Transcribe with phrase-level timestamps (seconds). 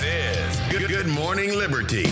[0.00, 2.04] This is Good, Good Morning Liberty.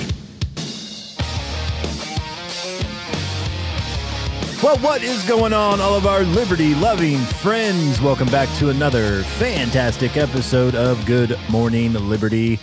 [4.63, 8.01] Well, what is going on, all of our liberty loving friends?
[8.01, 12.59] Welcome back to another fantastic episode of Good Morning Liberty.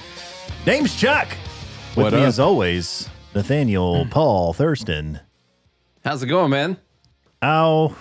[0.66, 1.30] Name's Chuck.
[1.96, 2.28] With What me, up?
[2.28, 5.22] as always, Nathaniel Paul Thurston.
[6.04, 6.78] How's it going, man?
[7.42, 7.96] Ow,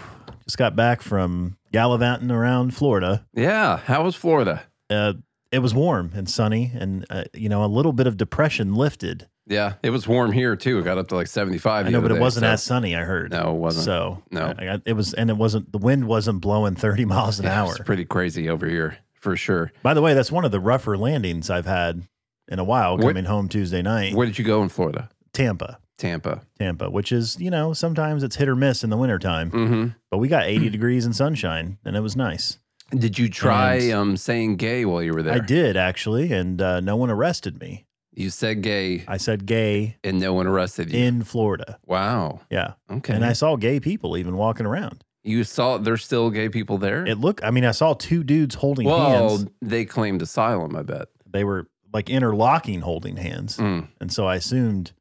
[0.45, 3.25] just got back from gallivanting around Florida.
[3.35, 3.79] Yeah.
[3.79, 4.63] How was Florida?
[4.91, 5.15] Uh,
[5.55, 9.29] it was warm and sunny, and uh, you know a little bit of depression lifted.
[9.47, 10.79] Yeah, it was warm here too.
[10.79, 11.87] It got up to like 75.
[11.87, 12.97] I know, but it day, wasn't so- as sunny.
[12.97, 13.31] I heard.
[13.31, 13.85] No, it wasn't.
[13.85, 14.55] So No.
[14.59, 15.71] I, I- it was, and it wasn't.
[15.71, 17.71] The wind wasn't blowing thirty miles an Yeah, hour.
[17.73, 19.71] It's pretty crazy over here for sure.
[19.83, 22.03] By the way, that's one of the rougher landings I've had
[22.49, 24.15] in a while coming home Tuesday night.
[24.15, 25.09] Where did you go in Florida?
[25.33, 26.43] Tampa, Tampa.
[26.59, 29.87] Tampa, which is, you know, sometimes it's hit or miss in the wintertime, Mm-hmm.
[30.11, 32.59] but we got 80 degrees and sunshine and it was nice.
[32.91, 35.35] Did you try And- um, saying gay while you were there?
[35.35, 37.87] I did actually, and uh, no one arrested me.
[38.17, 41.01] You said gay I said gay and no one arrested you.
[41.01, 41.79] in Florida.
[41.85, 42.41] wow.
[42.51, 42.75] Yeah.
[42.89, 43.13] Okay.
[43.13, 45.03] And I saw gay people even walking around.
[45.25, 47.05] you saw there's still gay people there?
[47.07, 49.01] It looked, I mean, I saw two dudes holding hands.
[49.01, 49.47] well, hands.
[49.63, 51.09] they claimed asylum, I bet.
[51.27, 53.57] They were like interlocking holding hands.
[53.57, 53.89] Mm.
[54.01, 54.93] And so I assumed,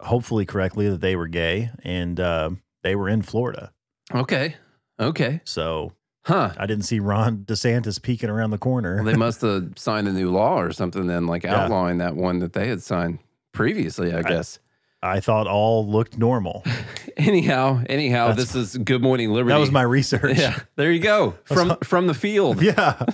[0.00, 2.50] hopefully correctly, that they were gay and uh,
[2.82, 3.72] they were in Florida.
[4.14, 4.56] Okay.
[4.98, 5.40] Okay.
[5.44, 5.92] So
[6.24, 6.52] Huh.
[6.56, 8.96] I didn't see Ron DeSantis peeking around the corner.
[8.96, 11.64] Well, they must have signed a new law or something then, like Yeah.
[11.64, 13.18] outlawing that one that they had signed
[13.52, 14.58] previously, I guess.
[15.04, 16.62] I thought all looked normal.
[17.16, 19.52] anyhow, anyhow, That's- this is Good Morning Liberty.
[19.52, 20.38] That was my research.
[20.38, 21.34] Yeah, there you go.
[21.44, 22.62] From from the field.
[22.62, 23.04] Yeah.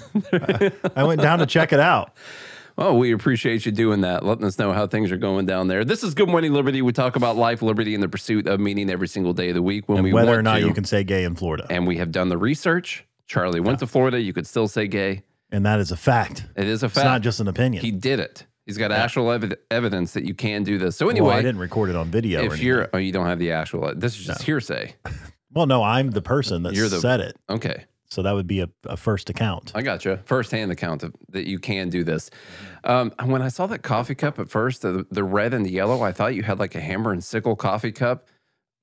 [0.95, 2.13] I went down to check it out.
[2.81, 5.84] Oh, we appreciate you doing that, letting us know how things are going down there.
[5.84, 6.81] This is Good Morning Liberty.
[6.81, 9.62] We talk about life, liberty, and the pursuit of meaning every single day of the
[9.62, 10.66] week when And we whether or not to.
[10.66, 11.67] you can say gay in Florida.
[11.71, 13.05] and we have done the research.
[13.27, 14.21] Charlie went to Florida.
[14.21, 15.25] You could still say gay.
[15.50, 16.47] And that is a fact.
[16.55, 17.05] It is a It's fact.
[17.05, 17.83] not just an opinion.
[17.83, 18.47] he did it.
[18.65, 20.94] He's got actual evi- evidence that you can do this.
[20.94, 22.44] So anyway, well, I didn't record it on video.
[22.44, 23.93] if you're, oh, you don't have the actual.
[23.97, 24.94] This is just hearsay.
[25.53, 27.37] well, no, I'm the person that You're the- said it.
[27.50, 27.87] Okay.
[28.11, 29.73] So that would be a, a first account.
[29.75, 30.09] I gotcha.
[30.11, 30.19] you.
[30.25, 32.31] Firsthand account of, that you can do this.
[32.85, 36.03] Um, when I saw that coffee cup at first, the, the red and the yellow,
[36.03, 38.29] I thought you had like a hammer and sickle coffee cup.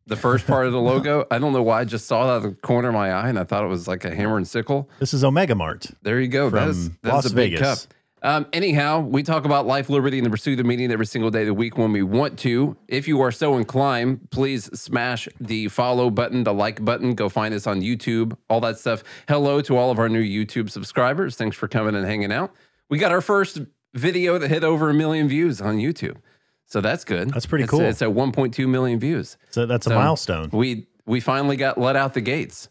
[0.08, 2.46] The first part of the logo, I don't know why I just saw that out
[2.46, 4.48] of the corner of my eye and I thought it was like a hammer and
[4.48, 4.88] sickle.
[5.00, 5.88] This is Omega Mart.
[6.04, 6.52] There you go.
[6.52, 7.86] that is, that is Las a big Vegas.
[7.86, 7.94] cup.
[8.26, 11.42] Um, anyhow, we talk about life, liberty, and the pursuit of meaning every single day
[11.42, 12.76] of the week when we want to.
[12.88, 17.14] If you are so inclined, please smash the follow button, the like button.
[17.14, 19.04] Go find us on YouTube, all that stuff.
[19.28, 21.36] Hello to all of our new YouTube subscribers.
[21.36, 22.52] Thanks for coming and hanging out.
[22.90, 23.60] We got our first
[23.94, 26.18] video that hit over a million views on YouTube.
[26.66, 27.30] So that's good.
[27.32, 27.82] That's pretty It's- cool.
[27.88, 29.38] It's at 1.2 million views.
[29.52, 30.50] So that's a milestone.
[30.52, 32.70] We we finally got let out the gates.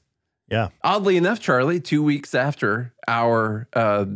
[0.50, 0.70] Yeah.
[0.82, 4.06] Oddly enough, Charlie, two weeks after our uh,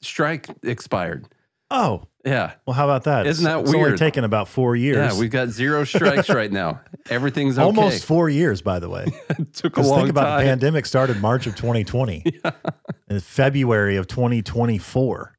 [0.00, 1.26] strike expired.
[1.70, 2.52] Oh, Yeah.
[2.66, 3.26] well, how about that?
[3.26, 3.98] Isn't that it's only weird?
[3.98, 4.96] taken about four years.
[4.96, 6.80] Yeah, we've got zero strikes right now.
[7.10, 7.64] Everything's okay.
[7.64, 9.06] Almost four years, by the way.
[9.38, 10.44] It took a long think about time.
[10.44, 12.24] the pandemic started March of 2020.
[13.08, 15.34] In February of 2024.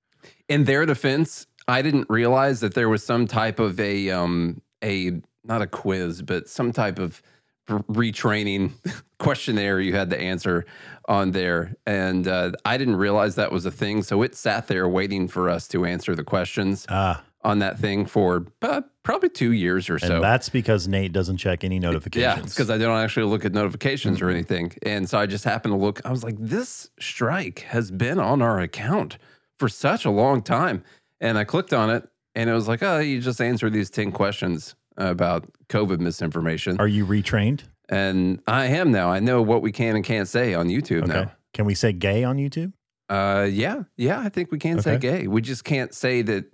[0.48, 5.22] In their defense, I didn't realize that there was some type of a um a
[5.44, 7.22] not a quiz, but some type of
[7.69, 8.72] retraining
[9.19, 10.66] questionnaire you had to answer
[11.07, 14.03] on there, and uh, I didn't realize that was a thing.
[14.03, 18.06] So it sat there waiting for us to answer the questions Ah, on that thing
[18.06, 20.22] for uh, probably two years or and so.
[20.22, 22.35] that's because Nate doesn't check any notifications.
[22.38, 24.25] Yeah, because I don't actually look at notifications Mm-hmm.
[24.28, 24.74] or anything.
[24.84, 26.06] And so I just happened to look.
[26.06, 29.18] I was like, this strike has been on our account
[29.57, 30.83] for such a long time.
[31.21, 34.12] And I clicked on it and it was like, oh, you just answer these 10
[34.12, 36.80] questions about COVID misinformation.
[36.80, 37.62] Are you retrained?
[37.92, 39.10] and I am now.
[39.12, 41.13] I know what we can and can't say on YouTube Okay.
[41.22, 41.31] now.
[41.56, 42.72] Can we say gay on YouTube?
[43.10, 45.25] Uh, yeah, yeah, I think we can say gay.
[45.25, 46.46] We just can't say that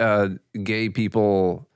[0.00, 0.30] uh,
[0.64, 1.68] gay people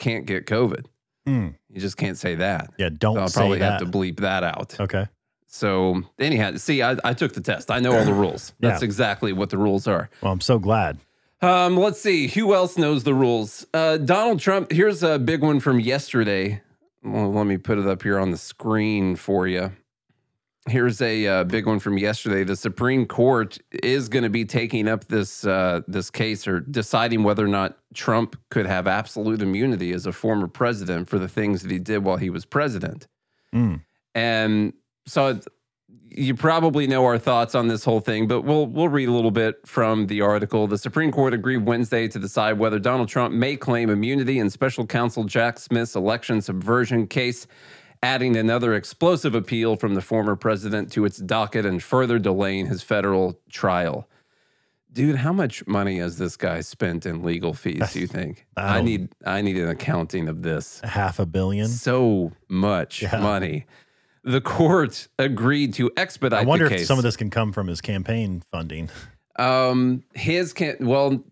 [0.00, 0.86] can't get COVID.
[1.26, 1.48] Hmm.
[1.68, 2.70] You just can't say that.
[2.78, 4.80] Yeah, don't So I'll probably have to bleep that out.
[4.80, 5.06] okay.
[5.46, 7.70] So anyhow, see, I, I took the test.
[7.70, 8.52] I know all the rules.
[8.60, 8.86] That's Yeah.
[8.86, 10.08] exactly what the rules are.
[10.22, 10.98] Well, I'm so glad.
[11.42, 13.66] Um, let's see who else knows the rules.
[13.72, 14.70] Uh, Donald Trump.
[14.70, 16.60] Here's a big one from yesterday.
[17.02, 19.72] Well, let me put it up here on the screen for you.
[20.68, 22.44] Here's a uh, big one from yesterday.
[22.44, 27.22] The Supreme Court is going to be taking up this uh, this case or deciding
[27.22, 31.62] whether or not Trump could have absolute immunity as a former president for the things
[31.62, 33.08] that he did while he was president.
[33.54, 33.82] Mm.
[34.14, 34.74] And
[35.06, 35.40] so
[36.10, 39.30] you probably know our thoughts on this whole thing, but we'll we'll read a little
[39.30, 40.66] bit from the article.
[40.66, 44.86] The Supreme Court agreed Wednesday to decide whether Donald Trump may claim immunity in special
[44.86, 47.46] counsel Jack Smith's election subversion case,
[48.02, 52.82] adding another explosive appeal from the former president to its docket and further delaying his
[52.82, 54.08] federal trial.
[54.92, 58.46] Dude, how much money has this guy spent in legal fees, do you think?
[58.56, 61.68] I I need I need an accounting of this Half a billion.
[61.68, 63.20] so much Yeah.
[63.20, 63.66] money.
[64.22, 67.66] The court agreed to expedite I wonder the if some of this can come from
[67.68, 68.90] his campaign funding.
[69.38, 71.24] Um, his can well,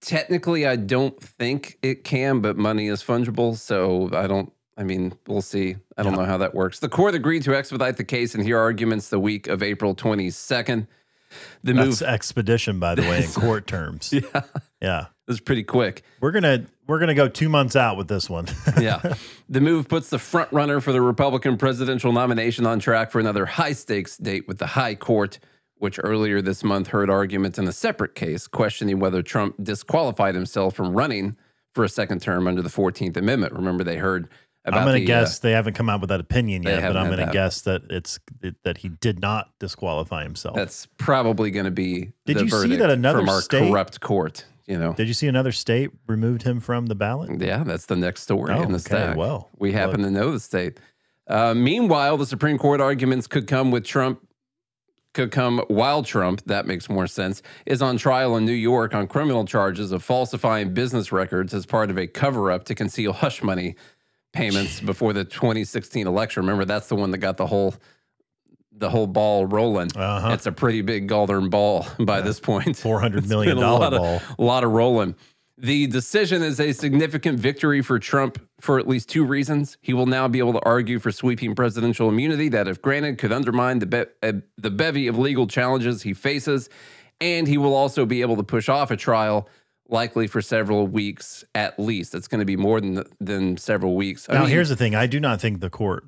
[0.00, 4.52] technically, I don't think it can, but money is fungible, so I don't.
[4.78, 5.76] I mean, we'll see.
[5.96, 6.18] I don't Yeah.
[6.20, 6.78] know how that works.
[6.80, 10.86] The court agreed to expedite the case and hear arguments the week of April 22nd.
[11.64, 14.12] The That's move expedition, by the way, in court terms.
[14.12, 14.42] yeah,
[14.82, 15.00] Yeah.
[15.00, 16.02] it was pretty quick.
[16.20, 18.46] We're gonna we're gonna go two months out with this one.
[18.80, 19.14] yeah.
[19.48, 23.46] The move puts the front runner for the Republican presidential nomination on track for another
[23.46, 25.38] high stakes date with the High Court,
[25.76, 30.74] which earlier this month heard arguments in a separate case questioning whether Trump disqualified himself
[30.74, 31.36] from running
[31.74, 33.52] for a second term under the 14th Amendment.
[33.52, 34.28] Remember, they heard
[34.64, 37.08] about I'm the, uh, guess they haven't come out with that opinion yet, but I'm
[37.10, 38.18] gonna guess that it's
[38.64, 40.56] that he did not disqualify himself.
[40.56, 44.00] that's probably going to be Did the you see that another from our state- corrupt
[44.00, 44.44] court.
[44.66, 47.40] You know, Did you see another state removed him from the ballot?
[47.40, 49.16] Yeah, that's the next story Oh, in the okay, stack.
[49.16, 50.80] well, we happen to know the state.
[51.28, 54.26] Uh, meanwhile, the Supreme Court arguments could come with Trump,
[55.14, 59.06] could come while Trump, that makes more sense, is on trial in New York on
[59.06, 63.42] criminal charges of falsifying business records as part of a cover up to conceal hush
[63.44, 63.76] money
[64.32, 66.42] payments before the 2016 election.
[66.42, 67.74] Remember, that's the one that got the whole.
[68.78, 69.88] The whole ball rolling.
[69.96, 70.30] Uh-huh.
[70.34, 72.76] It's a pretty big golden ball by this point.
[72.76, 74.20] Four hundred million a lot of- ball.
[74.38, 75.14] a lot of rolling.
[75.58, 79.78] The decision is a significant victory for Trump for at least two reasons.
[79.80, 83.32] He will now be able to argue for sweeping presidential immunity that, if granted, could
[83.32, 86.68] undermine the, be- uh, the bevy of legal challenges he faces.
[87.22, 89.48] And he will also be able to push off a trial,
[89.88, 92.14] likely for several weeks at least.
[92.14, 94.28] It's going to be more than, than several weeks.
[94.28, 96.04] I Now, mean, here's the thing: I do not think the court.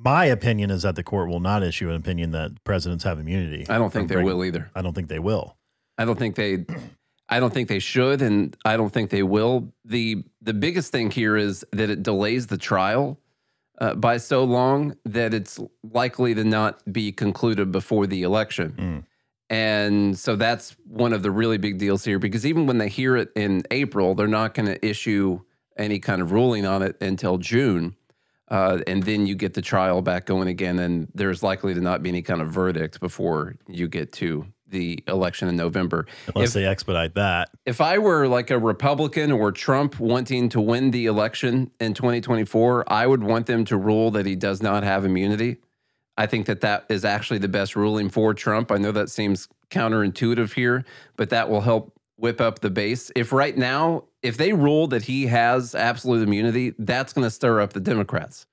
[0.00, 3.66] My opinion is that the court will not issue an opinion that presidents have immunity.
[3.68, 4.70] I don't think they breaking- will either.
[4.74, 5.56] I don't think they will.
[5.98, 6.64] I don't think they
[7.28, 9.72] I don't think they should and I don't think they will.
[9.84, 13.18] The the biggest thing here is that it delays the trial
[13.80, 18.74] uh, by so long that it's likely to not be concluded before the election.
[18.78, 19.04] Mm.
[19.50, 23.16] And so that's one of the really big deals here because even when they hear
[23.16, 25.40] it in April, they're not going to issue
[25.76, 27.96] any kind of ruling on it until June.
[28.50, 32.02] Uh, and then you get the trial back going again, and there's likely to not
[32.02, 36.06] be any kind of verdict before you get to the election in November.
[36.34, 37.50] Unless If- they expedite that.
[37.64, 42.90] if I were like a Republican or Trump wanting to win the election in 2024,
[42.92, 45.56] I would want them to rule that he does not have immunity.
[46.18, 48.70] I think that that is actually the best ruling for Trump.
[48.72, 50.84] I know that seems counterintuitive here,
[51.16, 53.10] but that will help whip up the base.
[53.16, 57.60] If right now, if they rule that he has absolute immunity, that's going to stir
[57.60, 58.46] up the Democrats.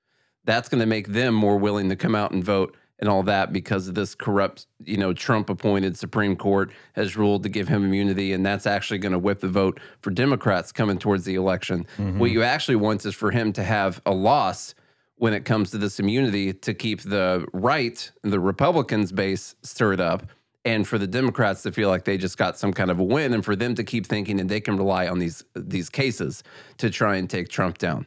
[0.44, 3.52] That's going to make them more willing to come out and vote and all that
[3.52, 7.84] because of this corrupt, you know, Trump appointed Supreme Court has ruled to give him
[7.84, 8.32] immunity.
[8.32, 11.86] And that's actually going to whip the vote for Democrats coming towards the election.
[11.98, 12.18] Mm-hmm.
[12.18, 14.74] What you actually want is for him to have a loss
[15.16, 20.26] when it comes to this immunity to keep the right, the Republicans' base stirred up,
[20.66, 23.32] and for the Democrats to feel like they just got some kind of a win,
[23.32, 26.42] and for them to keep thinking that they can rely on these these cases
[26.76, 28.06] to try and take Trump down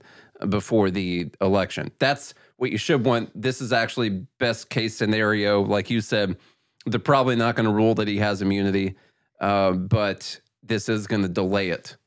[0.50, 1.90] before the election.
[2.00, 3.32] That's what you should want.
[3.34, 6.38] This is actually best case scenario, like you said.
[6.86, 8.96] They're probably not going to rule that he has immunity,
[9.42, 11.98] uh, but this is going to delay it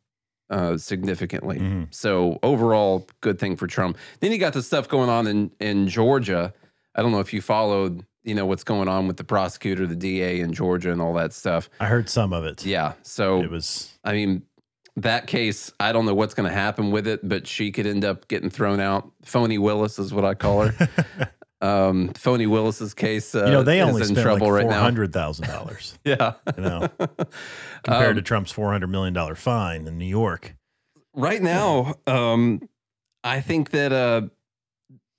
[0.50, 1.59] uh, significantly.
[1.59, 1.87] Mhm.
[1.94, 3.97] So overall, good thing for Trump.
[4.21, 6.52] Then you got the stuff going on in in Georgia.
[6.94, 9.96] I don't know if you followed, you know, what's going on with the prosecutor, the
[9.96, 11.68] DA in Georgia, and all that stuff.
[11.80, 12.64] I heard some of it.
[12.66, 12.92] Yeah.
[13.02, 14.42] So It was I mean,
[14.96, 18.04] that case, I don't know what's going to happen with it, but she could end
[18.04, 19.11] up getting thrown out.
[19.25, 20.88] Phony Willis is what I call her.
[21.62, 24.62] um, Phony Willis's case, uh, you know they is only in spent trouble like right
[24.64, 24.82] four now.
[24.82, 25.99] hundred thousand dollars.
[26.04, 26.34] Yeah.
[26.56, 26.88] You know,
[27.84, 30.54] compared Um, to Trump's four hundred million dollar fine in New York.
[31.14, 32.68] right now, um,
[33.25, 34.22] I think that uh,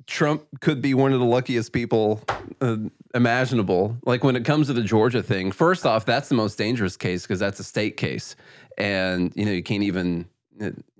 [0.07, 2.22] Trump could be one of the luckiest people
[2.62, 2.77] uh,
[3.15, 3.98] imaginable.
[4.05, 7.24] Like when it comes to the Georgia thing, first off, that's the most dangerous case
[7.24, 8.36] because that's a state case,
[8.77, 10.27] and you know you can't even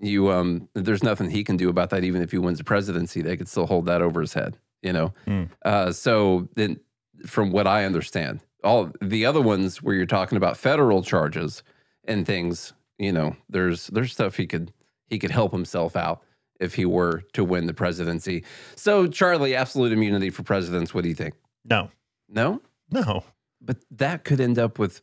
[0.00, 3.22] you um there's nothing he can do about that even if he wins the presidency
[3.22, 5.44] they could still hold that over his head You know, Hmm.
[5.64, 6.80] uh, so then
[7.24, 11.62] from what I understand, all the other ones where you're talking about federal charges
[12.06, 14.72] and things, you know, there's there's stuff he could
[15.06, 16.20] he could help himself out
[16.64, 18.44] if he were to win the presidency.
[18.74, 20.92] So Charlie, absolute immunity for presidents.
[20.92, 21.34] What do you think?
[21.64, 21.90] No,
[22.28, 23.22] No, no.
[23.60, 25.00] but that could end up with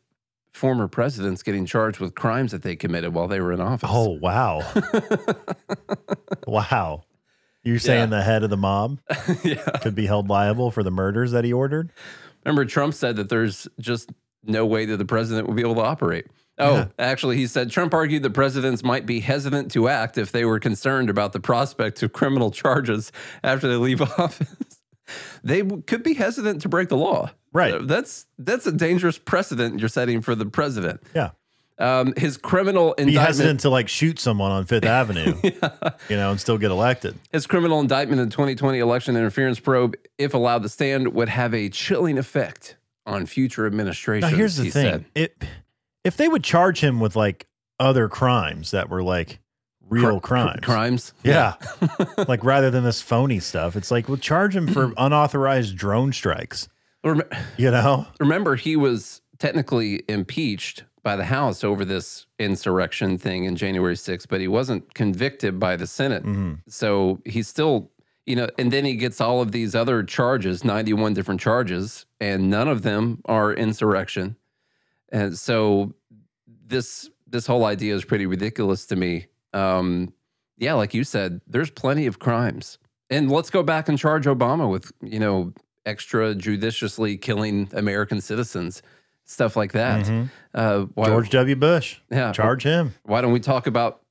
[0.54, 3.90] former presidents getting charged with crimes that they committed while they were in office.
[3.92, 4.62] Oh, wow.
[6.48, 7.04] wow.
[7.64, 8.18] You're saying Yeah.
[8.18, 9.00] the head of the mob
[9.44, 9.64] yeah.
[9.82, 11.92] could be held liable for the murders that he ordered?
[12.44, 14.12] Remember, Trump said that there's just
[14.44, 16.26] no way that the president would be able to operate.
[16.58, 16.86] Oh, Yeah.
[17.00, 20.60] actually, he said Trump argued the presidents might be hesitant to act if they were
[20.60, 23.12] concerned about the prospect of criminal charges
[23.44, 24.82] after they leave office.
[25.44, 27.32] they could be hesitant to break the law.
[27.54, 27.74] Right.
[27.74, 31.02] Uh, That's that's a dangerous precedent you're setting for the president.
[31.16, 31.32] Yeah.
[31.80, 36.40] Um, his criminal Be hesitant to like shoot someone on Fifth Avenue, you know, and
[36.40, 37.18] still get elected.
[37.32, 41.56] His criminal indictment in the 2020 election interference probe, if allowed to stand, would have
[41.56, 42.78] a chilling effect
[43.08, 44.32] on future administrations.
[44.32, 45.06] Now, here's the he thing: said.
[45.16, 45.44] it
[46.04, 47.48] if they would charge him with like
[47.80, 49.40] other crimes that were like
[49.90, 51.14] real Cr- cr- crimes, crimes.
[51.24, 51.54] yeah,
[52.28, 56.68] like rather than this phony stuff, it's like we'll charge him for unauthorized drone strikes.
[57.04, 57.22] Rem-
[57.58, 63.56] You know, Remember, he was technically impeached by the House over this insurrection thing in
[63.56, 66.24] January 6th, but he wasn't convicted by the Senate.
[66.24, 66.60] Mhm.
[66.68, 67.90] So he's still,
[68.28, 72.52] you know, and then he gets all of these other charges, 91 different charges, and
[72.52, 74.36] none of them are insurrection.
[75.12, 75.94] And so
[76.68, 79.28] this this whole idea is pretty ridiculous to me.
[79.54, 80.14] Um,
[80.58, 82.78] yeah, like you said, there's plenty of crimes.
[83.10, 85.54] And let's go back and charge Obama with, you know,
[85.86, 88.82] extrajudiciously killing American citizens,
[89.26, 90.06] stuff like that.
[90.06, 90.30] Mhm.
[90.54, 91.56] Uh, why, George W.
[91.56, 92.94] Bush, yeah, charge him.
[93.04, 94.02] why don't we talk about?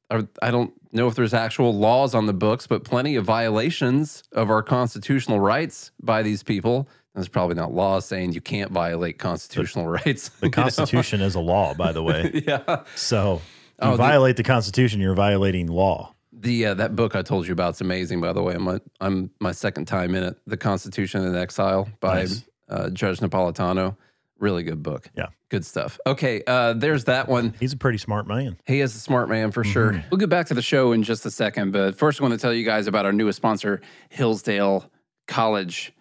[0.42, 4.50] I don't know if there's actual laws on the books, but plenty of violations of
[4.50, 6.88] our constitutional rights by these people.
[7.20, 10.28] There's probably not law saying you can't violate constitutional rights.
[10.40, 12.42] The Constitution is a law, by the way.
[12.46, 12.82] yeah.
[12.96, 13.34] So
[13.82, 16.14] you Oh, violate the Constitution, you're violating law.
[16.32, 18.20] The uh, that book I told you about is amazing.
[18.20, 20.38] By the way, I'm my, I'm my second time in it.
[20.46, 22.44] The Constitution in Exile by Nice.
[22.68, 23.96] uh, Judge Napolitano.
[24.38, 25.10] Really good book.
[25.14, 25.26] Yeah.
[25.50, 25.98] good stuff.
[26.06, 27.54] Okay, uh, there's that one.
[27.60, 28.56] He's a pretty smart man.
[28.66, 30.02] He is a smart man for sure.
[30.10, 32.38] We'll get back to the show in just a second, but first, I want to
[32.40, 34.90] tell you guys about our newest sponsor, Hillsdale
[35.26, 35.92] College.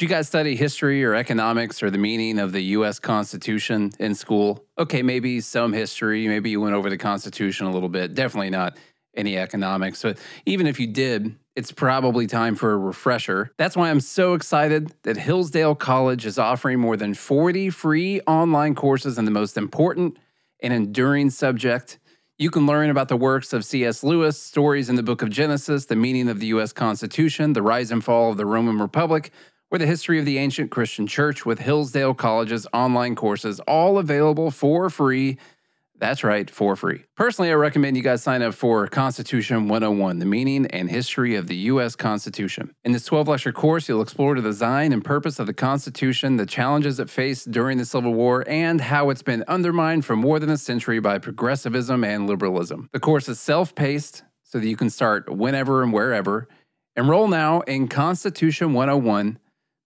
[0.00, 2.98] Did you guys study history or economics or the meaning of the U.S.
[2.98, 4.64] Constitution in school?
[4.78, 6.26] Okay, maybe some history.
[6.26, 8.14] Maybe you went over the Constitution a little bit.
[8.14, 8.78] Definitely not
[9.14, 10.00] any economics.
[10.00, 10.16] But
[10.46, 13.52] even if you did, it's probably time for a refresher.
[13.58, 18.74] That's why I'm so excited that Hillsdale College is offering more than 40 free online
[18.74, 20.16] courses in the most important
[20.62, 21.98] and enduring subject.
[22.38, 24.02] You can learn about the works of C.S.
[24.02, 26.72] Lewis, stories in the book of Genesis, the meaning of the U.S.
[26.72, 29.30] Constitution, the rise and fall of the Roman Republic,
[29.70, 34.50] or the history of the ancient Christian church with Hillsdale College's online courses, all available
[34.50, 35.38] for free.
[36.00, 37.04] That's right, for free.
[37.14, 41.46] Personally, I recommend you guys sign up for Constitution 101, the meaning and history of
[41.46, 41.94] the U.S.
[41.94, 42.74] Constitution.
[42.84, 46.46] In this 12 lecture course, you'll explore the design and purpose of the Constitution, the
[46.46, 50.48] challenges it faced during the Civil War, and how it's been undermined for more than
[50.48, 52.88] a century by progressivism and liberalism.
[52.92, 56.48] The course is self paced so that you can start whenever and wherever.
[56.96, 59.38] Enroll now in Constitution 101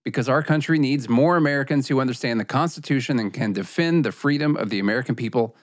[0.05, 4.55] because our country needs more Americans who understand the Constitution and can defend the freedom
[4.55, 5.55] of the American people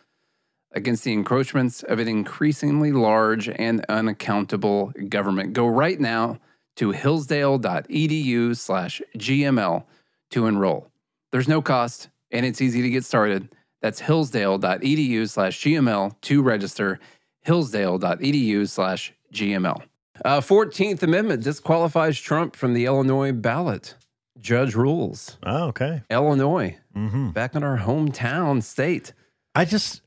[0.72, 5.52] against the encroachments of an increasingly large and unaccountable government.
[5.52, 6.38] Go right now
[6.76, 9.84] to hillsdale.edu slash GML
[10.30, 10.88] to enroll.
[11.30, 13.48] There's no cost and it's easy to get started.
[13.80, 16.98] That's hillsdale.edu slash GML to register.
[17.42, 19.82] Hillsdale.edu slash GML.
[20.24, 23.94] Uh, 14th Amendment disqualifies Trump from the Illinois ballot.
[24.42, 25.38] Judge rules.
[25.44, 26.02] Oh, okay.
[26.10, 29.12] Illinois, hmm back in our hometown state.
[29.54, 30.02] I just,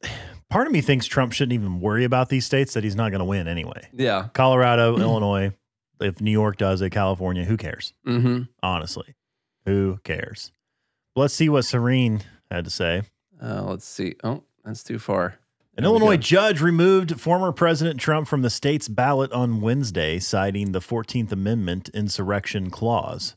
[0.49, 3.19] part of me thinks Trump shouldn't even worry about these states that he's not going
[3.19, 3.87] to win anyway.
[3.93, 4.27] Yeah.
[4.33, 5.53] Colorado, Illinois,
[6.01, 7.93] if New York does it, California, who cares?
[8.05, 8.43] Mm-hmm.
[8.61, 9.15] Honestly,
[9.65, 10.51] who cares?
[11.15, 13.03] Let's see what Serene had to say.
[13.41, 14.15] Uh, let's see.
[14.23, 15.39] Oh, that's too far.
[15.77, 20.71] An There Illinois judge removed former President Trump from the state's ballot on Wednesday, citing
[20.71, 23.35] the 14th Amendment insurrection clause.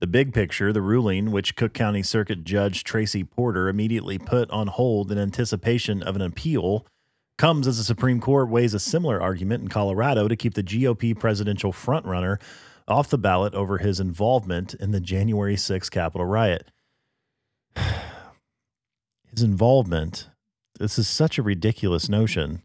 [0.00, 4.66] The big picture, the ruling, which Cook County Circuit Judge Tracie Porter immediately put on
[4.66, 6.86] hold in anticipation of an appeal,
[7.38, 11.18] comes as the Supreme Court weighs a similar argument in Colorado to keep the GOP
[11.18, 12.40] presidential frontrunner
[12.86, 16.70] off the ballot over his involvement in the January 6 Capitol riot.
[19.30, 20.28] His involvement
[20.78, 22.62] this is such a ridiculous notion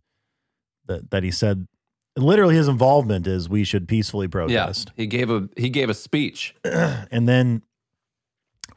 [0.86, 1.68] that that he said
[2.16, 4.90] literally his involvement is we should peacefully protest.
[4.90, 6.56] Yeah, he gave a he gave a speech.
[7.12, 7.64] And then,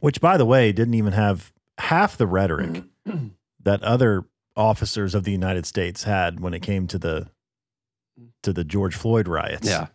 [0.00, 2.84] which by the way, didn't even have half the rhetoric
[3.62, 4.24] that other
[4.56, 7.28] officers of the United States had when it came to the
[8.42, 9.68] to the George Floyd riots.
[9.68, 9.86] Yeah,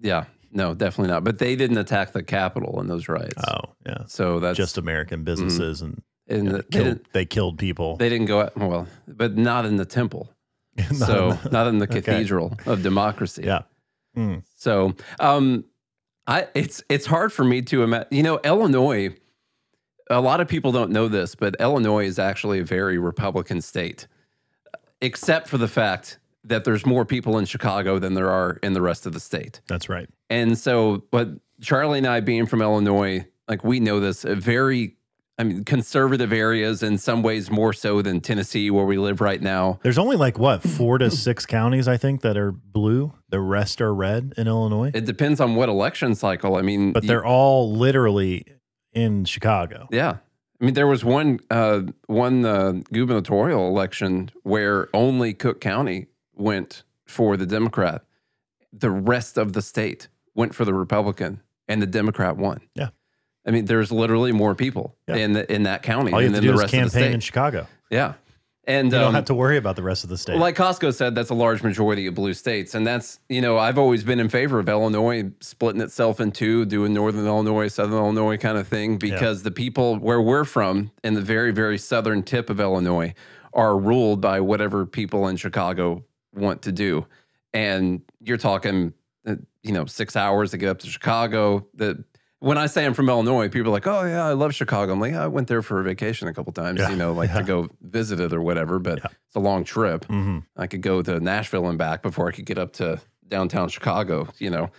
[0.00, 1.24] yeah, no, definitely not.
[1.24, 3.42] But they didn't attack the Capitol in those riots.
[3.46, 4.04] Oh, yeah.
[4.06, 5.92] so that's Just American businesses mm-hmm.
[5.92, 7.96] and and yeah, they, killed, they killed people.
[7.96, 10.32] they didn't go out, well, but not in the temple.
[10.76, 12.00] Not so in the- not in the Okay.
[12.00, 13.42] cathedral of democracy.
[13.44, 13.62] yeah.
[14.16, 14.42] Mm.
[14.56, 15.64] So, um,
[16.26, 18.08] I it's it's hard for me to imagine.
[18.10, 19.14] You know, Illinois.
[20.10, 24.08] A lot of people don't know this, but Illinois is actually a very Republican state,
[25.00, 28.82] except for the fact that there's more people in Chicago than there are in the
[28.82, 29.60] rest of the state.
[29.68, 30.08] That's right.
[30.28, 31.28] And so, but
[31.60, 34.96] Charlie and I, being from Illinois, like we know this, a very,
[35.40, 39.40] I mean, conservative areas in some ways more so than Tennessee, where we live right
[39.40, 39.80] now.
[39.82, 43.14] There's only like what four to six counties I think that are blue.
[43.30, 46.56] The rest are red in Illinois, It depends on what election cycle.
[46.56, 48.44] I mean, but you- they're all literally
[48.92, 49.88] in Chicago.
[49.90, 50.18] Yeah.
[50.60, 56.82] I mean, there was one uh, one uh, gubernatorial election where only Cook County went
[57.06, 58.02] for the Democrat.
[58.74, 62.60] The rest of the state went for the Republican, and the Democrat won.
[62.74, 62.90] Yeah.
[63.50, 65.16] I mean, there's literally more people Yeah.
[65.16, 66.64] in the, in that county All you than have in to do the is rest
[66.66, 67.14] of the campaign state.
[67.14, 67.66] in Chicago.
[67.90, 68.12] yeah,
[68.64, 70.36] and You don't um, have to worry about the rest of the state.
[70.36, 72.76] like Costco said, that's a large majority of blue states.
[72.76, 76.64] And that's, you know, I've always been in favor of Illinois splitting itself in two,
[76.66, 81.14] doing Northern Illinois, Southern Illinois kind of thing, because the people where we're from in
[81.14, 83.12] the very, very southern tip of Illinois
[83.52, 87.04] are ruled by whatever people in Chicago want to do.
[87.52, 88.92] And you're talking,
[89.26, 91.66] uh, you know, six hours to get up to Chicago.
[91.74, 92.04] The,
[92.40, 95.00] when I say I'm from Illinois, people are like, "Oh yeah, I love Chicago." I'm
[95.00, 97.38] like, "I went there for a vacation a couple times, Yeah, you know, like yeah.
[97.38, 99.10] to go visit it or whatever." But Yeah.
[99.26, 100.04] it's a long trip.
[100.06, 103.68] hmm I could go to Nashville and back before I could get up to downtown
[103.68, 104.70] Chicago, you know.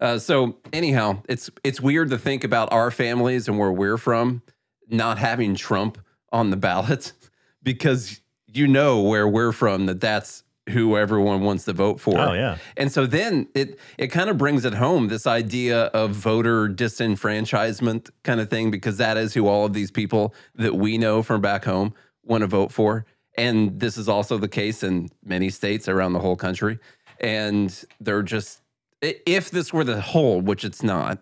[0.00, 4.42] Uh, so anyhow, it's it's weird to think about our families and where we're from
[4.88, 5.98] not having Trump
[6.32, 7.12] on the ballot
[7.62, 12.18] because you know where we're from that that's who everyone wants to vote for.
[12.18, 12.58] Oh yeah.
[12.76, 18.10] And so then it it kind of brings it home this idea of voter disenfranchisement
[18.24, 21.40] kind of thing because that is who all of these people that we know from
[21.40, 23.04] back home want to vote for.
[23.36, 26.78] And this is also the case in many states around the whole country.
[27.20, 28.62] And they're just
[29.00, 31.20] if this were the whole, which it's not,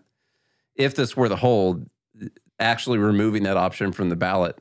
[0.75, 1.83] if this were the whole,
[2.59, 4.59] actually removing that option from the ballot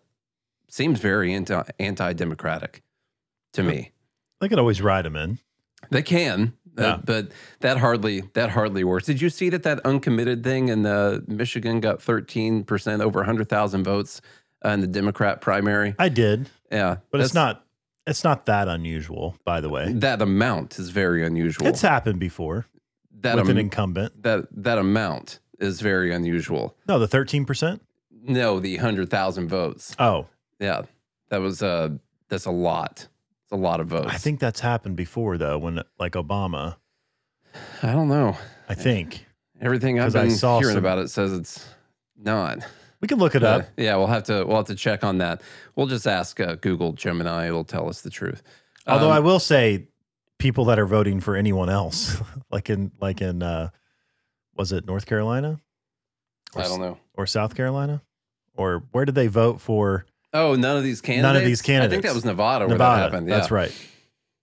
[0.67, 2.84] seems very anti anti democratic
[3.54, 3.91] to me.
[4.41, 5.39] They could always ride them in.
[5.91, 7.00] They can, uh, Yeah.
[7.04, 9.06] but that hardly that hardly works.
[9.06, 13.50] Did you see that that uncommitted thing in uh, Michigan got thirteen percent over hundred
[13.50, 14.21] thousand votes
[14.65, 15.95] uh, in the Democrat primary?
[16.00, 17.62] I did, Yeah, but it's not.
[18.08, 19.91] It's not that unusual, by the way.
[19.93, 21.65] that amount is very unusual.
[21.67, 22.67] It's happened before
[23.21, 24.21] that with an incumbent.
[24.24, 26.76] that that amount is very unusual.
[26.88, 27.82] No, the thirteen percent.
[28.12, 29.95] No, the hundred thousand votes.
[30.00, 30.28] Oh,
[30.60, 30.82] Yeah,
[31.30, 31.89] that was uh
[32.30, 33.08] that's a lot.
[33.56, 34.08] A lot of votes.
[34.10, 35.58] I think that's happened before though.
[35.58, 36.76] When like Obama,
[37.82, 38.38] I don't know.
[38.68, 39.26] I think
[39.62, 41.65] Everything I've 'Cause I been saw hearing some- about it says it's
[42.18, 42.60] not.
[43.00, 43.68] we can look it Uh, up.
[43.78, 45.41] yeah, we'll have to we'll have to check on that.
[45.78, 48.44] We'll just ask uh, Google Gemini; it'll tell us the truth.
[48.88, 49.88] Although Um, I will say,
[50.38, 53.70] people that are voting for anyone else, like in like in uh,
[54.58, 55.62] was it North Carolina?
[56.58, 56.98] I don't know.
[57.13, 58.02] Or South Carolina?
[58.58, 60.06] Or where did they vote for?
[60.36, 61.24] Oh, none of these candidates.
[61.24, 61.91] None of these candidates.
[61.91, 63.02] I think that was Nevada, where Nevada.
[63.02, 63.28] that happened.
[63.30, 63.36] Yeah.
[63.38, 63.71] That's right.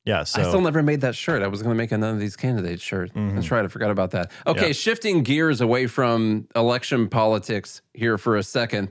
[0.04, 0.24] Yeah.
[0.24, 1.42] So I still never made that shirt.
[1.42, 3.14] I was going to make a none of these candidates shirt.
[3.14, 3.34] Mhm.
[3.36, 3.64] That's right.
[3.64, 4.32] I forgot about that.
[4.46, 4.72] Okay, Yeah.
[4.72, 8.88] shifting gears away from election politics here for a second.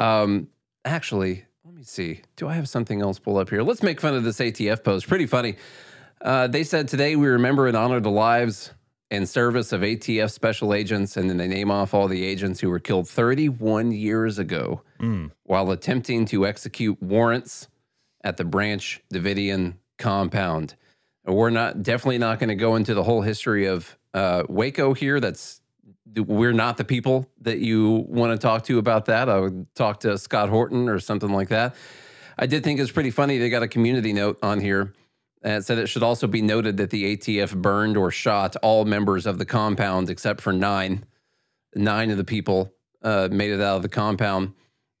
[0.00, 0.48] Um,
[0.84, 2.22] actually, let me see.
[2.36, 3.62] Do I have something else pulled up here?
[3.62, 5.06] Let's make fun of this ATF post.
[5.06, 5.54] Pretty funny.
[6.20, 8.72] Uh, they said today we remember and honor the lives
[9.10, 12.68] and service of ATF special agents, and then they name off all the agents who
[12.68, 15.30] were killed 31 years ago Mm.
[15.44, 17.68] while attempting to execute warrants
[18.24, 20.74] at the Branch Davidian compound.
[21.24, 25.20] We're not definitely not going to go into the whole history of uh, Waco here.
[25.20, 25.60] That's
[26.16, 29.28] we're not the people that you want to talk to about that.
[29.28, 31.74] I would talk to Scott Horton or something like that.
[32.38, 33.38] I did think it's pretty funny.
[33.38, 34.94] They got a community note on here.
[35.42, 39.26] It said it should also be noted that the ATF burned or shot all members
[39.26, 41.04] of the compound except for nine.
[41.74, 44.54] Nine of the people uh, made it out of the compound.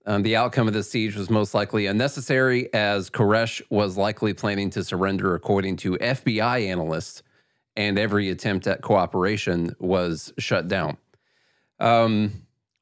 [0.08, 4.70] Um, the outcome of the siege was most likely unnecessary, as Koresh was likely planning
[4.70, 7.22] to surrender, according to FBI analysts,
[7.76, 10.96] and every attempt at cooperation was shut down.
[11.78, 12.32] Um,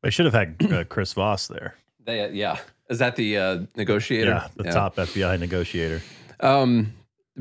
[0.04, 1.74] they should have had uh, Chris Voss there.
[2.04, 2.58] they, yeah,
[2.88, 4.30] is that the uh, negotiator?
[4.30, 6.02] Yeah, the top FBI negotiator.
[6.38, 6.94] Um,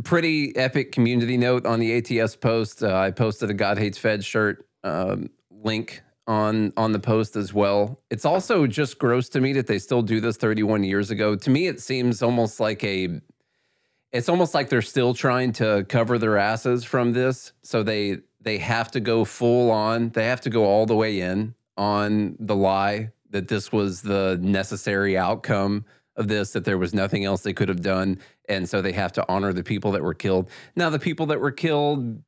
[0.04, 2.82] pretty epic community note on the ATF post.
[2.82, 7.54] Uh, I posted a God Hates Fed shirt um, link on on the post as
[7.54, 8.02] well.
[8.10, 11.36] It's also just gross to me that they still do this 31 years ago.
[11.36, 13.22] To me, it seems almost like a
[14.12, 17.54] it's almost like they're still trying to cover their asses from this.
[17.64, 20.10] So they they have to go full on.
[20.10, 24.40] They have to go all the way in on the lie that this was the
[24.42, 25.86] necessary outcome
[26.16, 28.20] of this, that there was nothing else they could have done.
[28.48, 30.50] And so they have to honor the people that were killed.
[30.76, 32.22] Now, the people that were killed,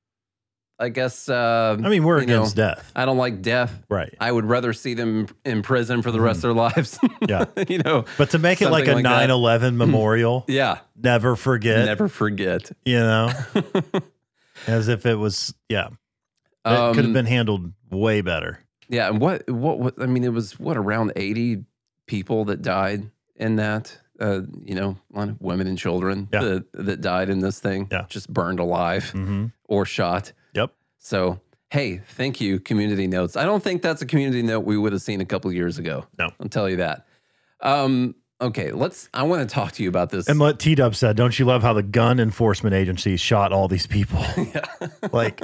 [0.79, 1.27] I guess.
[1.27, 2.91] Uh, I mean, we're you know, against death.
[2.95, 3.83] I don't like death.
[3.89, 4.13] Right.
[4.19, 6.99] I would rather see them in prison for the rest of their lives.
[7.27, 7.45] Yeah.
[7.67, 10.79] you know, But to make it like a like 9 11 memorial, yeah.
[10.95, 12.71] never forget, Never forget.
[12.85, 13.31] you know,
[14.67, 15.93] as if it was, yeah, it
[16.65, 18.59] could have Um, been handled way better.
[18.89, 21.65] Yeah, and what, what what I mean, it was what around eighty
[22.05, 23.97] people that died in that.
[24.19, 26.41] Uh, you know, a lot of women and children Yeah.
[26.41, 27.87] that that died in this thing.
[27.91, 28.05] Yeah.
[28.09, 30.31] just burned alive hmm or shot.
[31.11, 31.21] Yep.
[31.21, 33.35] So hey, thank you, community notes.
[33.35, 36.05] I don't think that's a community note we would have seen a couple years ago.
[36.17, 36.31] No.
[36.39, 37.05] I'll tell you that.
[37.61, 39.09] Um, okay, let's.
[39.13, 40.27] I want to talk to you about this.
[40.27, 43.67] And what T Dub said, don't you love how the gun enforcement agencies shot all
[43.67, 44.23] these people?
[44.37, 44.87] Yeah.
[45.11, 45.41] like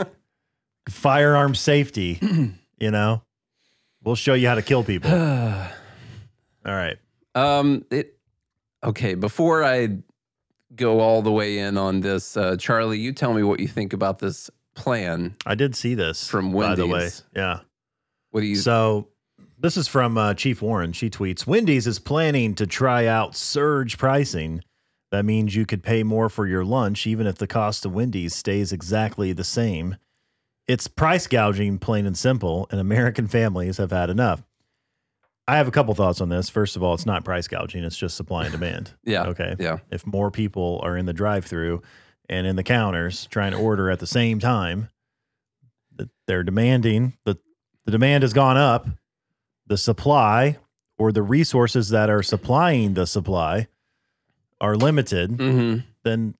[0.89, 2.19] firearm safety,
[2.80, 3.21] you know?
[4.04, 5.12] We'll show you how to kill people.
[5.12, 5.69] All
[6.65, 6.97] right.
[7.36, 8.17] Um, it
[8.84, 9.15] okay.
[9.15, 9.97] Before I
[10.76, 13.93] go all the way in on this, uh, Charlie, you tell me what you think
[13.93, 15.36] about this plan.
[15.46, 17.10] I did see this From by the way.
[17.36, 17.60] Yeah.
[18.32, 18.56] What do you?
[18.56, 19.10] So
[19.60, 20.92] this is from uh, Chief Warren.
[20.94, 24.64] She tweets Wendy's is planning to try out surge pricing.
[25.12, 28.36] That means you could pay more for your lunch, even if the cost of Wendy's
[28.36, 29.98] stays exactly the same.
[30.68, 34.44] It's price gouging, plain and simple, and American families have had enough.
[35.48, 36.50] I have a couple thoughts on this.
[36.50, 38.94] First of all, it's not price gouging, it's just supply and demand.
[39.04, 39.26] yeah.
[39.26, 39.56] Okay.
[39.60, 39.80] Yeah.
[39.92, 41.82] If more people are in the drive through
[42.30, 44.90] and in the counters trying to order at the same time,
[45.96, 47.38] that they're demanding the
[47.86, 48.88] the demand has gone up,
[49.68, 50.58] the supply
[50.98, 53.68] or the resources that are supplying the supply
[54.62, 55.80] are limited, Mm-hmm.
[56.04, 56.36] then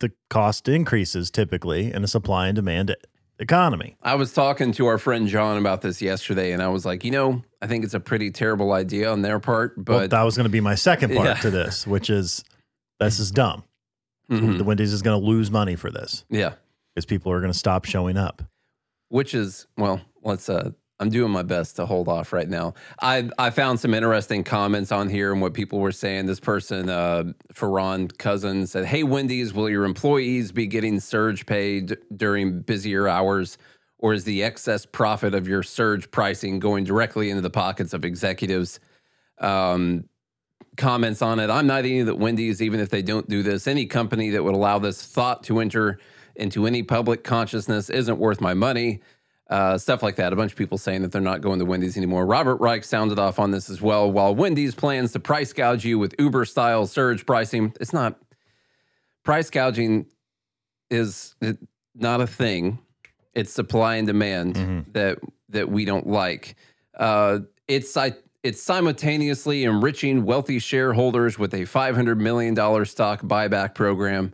[0.00, 2.96] the cost increases typically in a supply and demand
[3.38, 3.96] economy.
[4.02, 7.12] I was talking to our friend John about this yesterday, and I was like, you
[7.12, 10.36] know, I think it's a pretty terrible idea on their part, Well, but that was
[10.36, 11.34] going to be my second part Yeah.
[11.34, 12.42] to this, which is
[12.98, 13.62] this is dumb.
[14.30, 14.58] Mhm.
[14.58, 16.54] The Wendy's is going to lose money for this yeah,
[16.94, 18.42] because people are going to stop showing up.
[19.08, 20.48] which is well, let's.
[20.48, 22.74] uh I'm doing my best to hold off right now.
[23.00, 26.26] I I found some interesting comments on here and what people were saying.
[26.26, 31.82] This person, uh, Ferran Cousin, said, "Hey Wendy's, will your employees be getting surge pay
[31.82, 33.58] d- during busier hours,
[33.98, 38.04] or is the excess profit of your surge pricing going directly into the pockets of
[38.04, 38.80] executives?"
[39.40, 40.08] Um,
[40.76, 41.50] comments on it.
[41.50, 43.66] I'm not eating that Wendy's, even if they don't do this.
[43.66, 45.98] Any company that would allow this thought to enter
[46.36, 49.00] into any public consciousness isn't worth my money.
[49.50, 50.32] Uh, stuff like that.
[50.32, 52.26] A bunch of people saying that they're not going to Wendy's anymore.
[52.26, 54.10] Robert Reich sounded off on this as well.
[54.12, 58.18] While Wendy's plans to price gouge you with Uber style surge pricing, it's not
[59.24, 60.06] price gouging
[60.90, 61.34] is
[61.94, 62.78] not a thing.
[63.34, 64.92] It's supply and demand Mhm.
[64.92, 65.18] that
[65.50, 66.54] that we don't like.
[66.98, 73.22] Uh, it's si- it's simultaneously enriching wealthy shareholders with a five hundred million dollar stock
[73.22, 74.32] buyback program.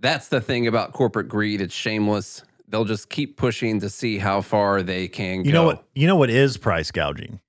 [0.00, 1.60] That's the thing about corporate greed.
[1.60, 2.42] It's shameless.
[2.68, 5.60] They'll just keep pushing to see how far they can You go.
[5.60, 5.84] know what?
[5.94, 7.40] You know what is price gouging?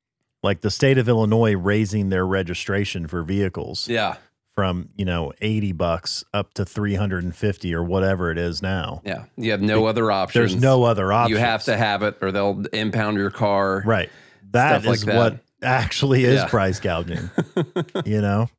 [0.43, 4.17] Like the state of Illinois raising their registration for vehicles Yeah,
[4.53, 9.01] from, you know, 80 bucks up to 350 or whatever it is now.
[9.03, 9.25] yeah.
[9.37, 10.51] You have no other options.
[10.51, 11.35] There's no other option.
[11.35, 13.81] You have to have it, or they'll impound your car.
[13.85, 14.09] Right.
[14.51, 15.15] That is like that.
[15.15, 16.47] what actually is Yeah.
[16.47, 17.29] price gouging.
[18.05, 18.49] you know?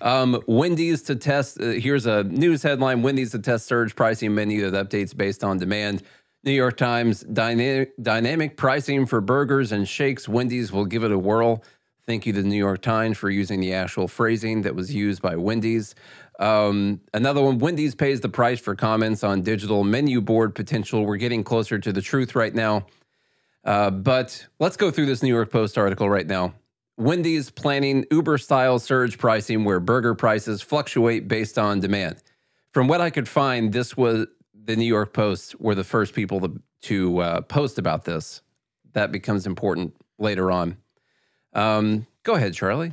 [0.00, 1.60] Um, Wendy's to test.
[1.60, 5.58] Uh, here's a news headline: Wendy's to test surge pricing menu that updates based on
[5.58, 6.02] demand.
[6.44, 10.28] New York Times dynamic dynamic pricing for burgers and shakes.
[10.28, 11.64] Wendy's will give it a whirl.
[12.06, 15.22] Thank you to the New York Times for using the actual phrasing that was used
[15.22, 15.94] by Wendy's.
[16.38, 21.04] Um, another one: Wendy's pays the price for comments on digital menu board potential.
[21.04, 22.86] We're getting closer to the truth right now.
[23.64, 26.54] Uh, but let's go through this New York Post article right now.
[26.96, 32.22] Wendy's planning Uber style surge pricing where burger prices fluctuate based on demand.
[32.72, 36.40] From what I could find, this was the New York Post were the first people
[36.40, 38.42] to, to uh, post about this.
[38.92, 40.76] That becomes important later on.
[41.52, 42.92] Um, go ahead, Charlie.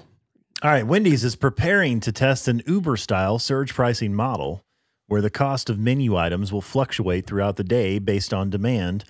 [0.64, 4.64] All right, Wendy's is preparing to test an Uber style surge pricing model
[5.08, 9.04] where the cost of menu items will fluctuate throughout the day based on demand,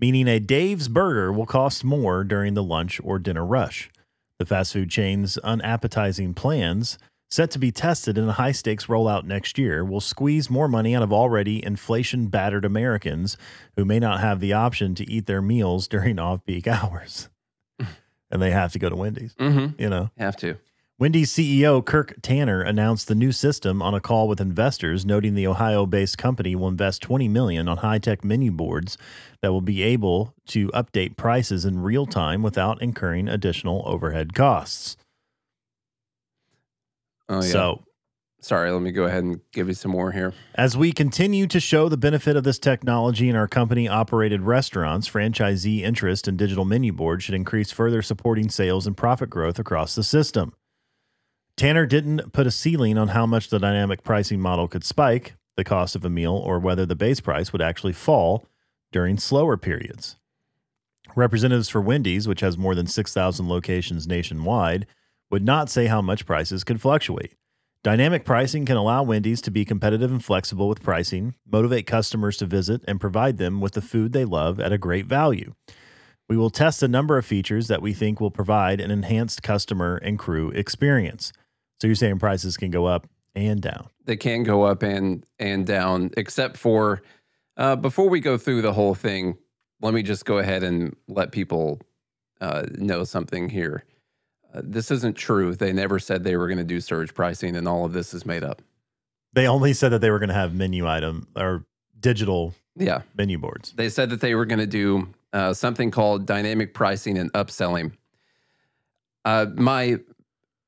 [0.00, 3.90] meaning a Dave's burger will cost more during the lunch or dinner rush.
[4.38, 9.22] The fast food chain's unappetizing plans set to be tested in a high stakes rollout
[9.24, 13.36] next year, will squeeze more money out of already inflation battered Americans
[13.76, 17.28] who may not have the option to eat their meals during off peak hours.
[17.78, 19.80] and they have to go to Wendy's, Mm-hmm.
[19.80, 20.10] you know.
[20.18, 20.56] Have to.
[21.00, 25.46] Wendy's CEO Kirk Tanner announced the new system on a call with investors, noting the
[25.46, 28.98] Ohio-based company will invest 20 million on high-tech menu boards
[29.40, 34.98] that will be able to update prices in real time without incurring additional overhead costs.
[37.30, 37.50] Oh yeah.
[37.50, 37.84] So,
[38.42, 40.34] Sorry, let me go ahead and give you some more here.
[40.54, 45.80] as we continue to show the benefit of this technology in our company-operated restaurants, franchisee
[45.80, 50.04] interest in digital menu boards should increase further supporting sales and profit growth across the
[50.04, 50.52] system.
[51.60, 55.62] Tanner didn't put a ceiling on how much the dynamic pricing model could spike the
[55.62, 58.46] cost of a meal or whether the base price would actually fall
[58.92, 60.16] during slower periods.
[61.14, 64.86] Representatives for Wendy's, which has more than 6,000 locations nationwide,
[65.30, 67.34] would not say how much prices could fluctuate.
[67.84, 72.46] Dynamic pricing can allow Wendy's to be competitive and flexible with pricing, motivate customers to
[72.46, 75.52] visit, and provide them with the food they love at a great value.
[76.26, 79.98] We will test a number of features that we think will provide an enhanced customer
[79.98, 81.34] and crew experience.
[81.80, 83.88] So you're saying prices can go up and down.
[84.04, 87.02] They can go up and and down, except for
[87.56, 89.38] uh, before we go through the whole thing.
[89.82, 91.80] Let me just go ahead and let people
[92.40, 93.84] uh, know something here.
[94.52, 95.54] Uh, this isn't true.
[95.54, 98.26] They never said they were going to do surge pricing, and all of this is
[98.26, 98.60] made up.
[99.32, 101.64] They only said that they were going to have menu item or
[101.98, 103.72] digital Yeah, menu boards.
[103.72, 107.92] they said that they were going to do uh, something called dynamic pricing and upselling.
[109.24, 109.98] Uh, my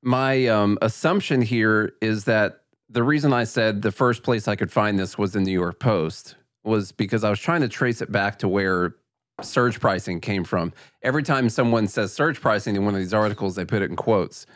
[0.02, 4.70] my um, assumption here is that the reason I said the first place I could
[4.70, 8.12] find this was the New York Post was because I was trying to trace it
[8.12, 8.96] back to where
[9.40, 10.72] surge pricing came from.
[11.02, 13.96] Every time someone says surge pricing in one of these articles, they put it in
[13.96, 14.46] quotes.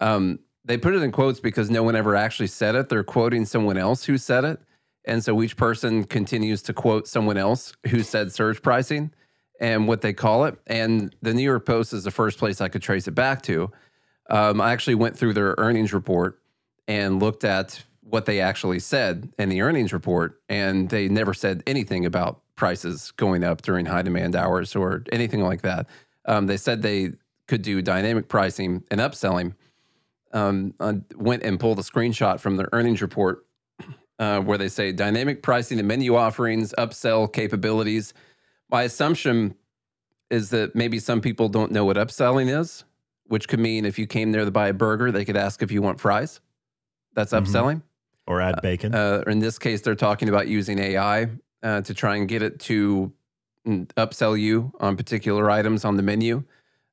[0.00, 2.88] Um, they put it in quotes because no one ever actually said it.
[2.88, 4.60] They're quoting someone else who said it.
[5.04, 9.12] And so each person continues to quote someone else who said surge pricing
[9.60, 10.58] and what they call it.
[10.66, 13.70] And the New York Post is the first place I could trace it back to.
[14.28, 16.40] Um, I actually went through their earnings report
[16.88, 21.62] and looked at what they actually said in the earnings report, and they never said
[21.66, 25.86] anything about prices going up during high demand hours or anything like that.
[26.24, 27.12] Um, they said they
[27.46, 29.54] could do dynamic pricing and upselling.
[30.32, 33.46] Um, I went and pulled a screenshot from their earnings report
[34.18, 38.14] uh, where they say dynamic pricing and menu offerings, upsell capabilities.
[38.70, 39.54] My assumption
[40.30, 42.84] is that maybe some people don't know what upselling is,
[43.28, 45.70] which could mean if you came there to buy a burger, they could ask if
[45.72, 46.40] you want fries.
[47.14, 47.40] That's Mhm.
[47.46, 47.82] upselling.
[48.26, 48.94] Or add bacon.
[48.94, 51.28] Uh, in this case, they're talking about using AI
[51.62, 53.12] uh, to try and get it to
[53.66, 56.42] mm, upsell you on particular items on the menu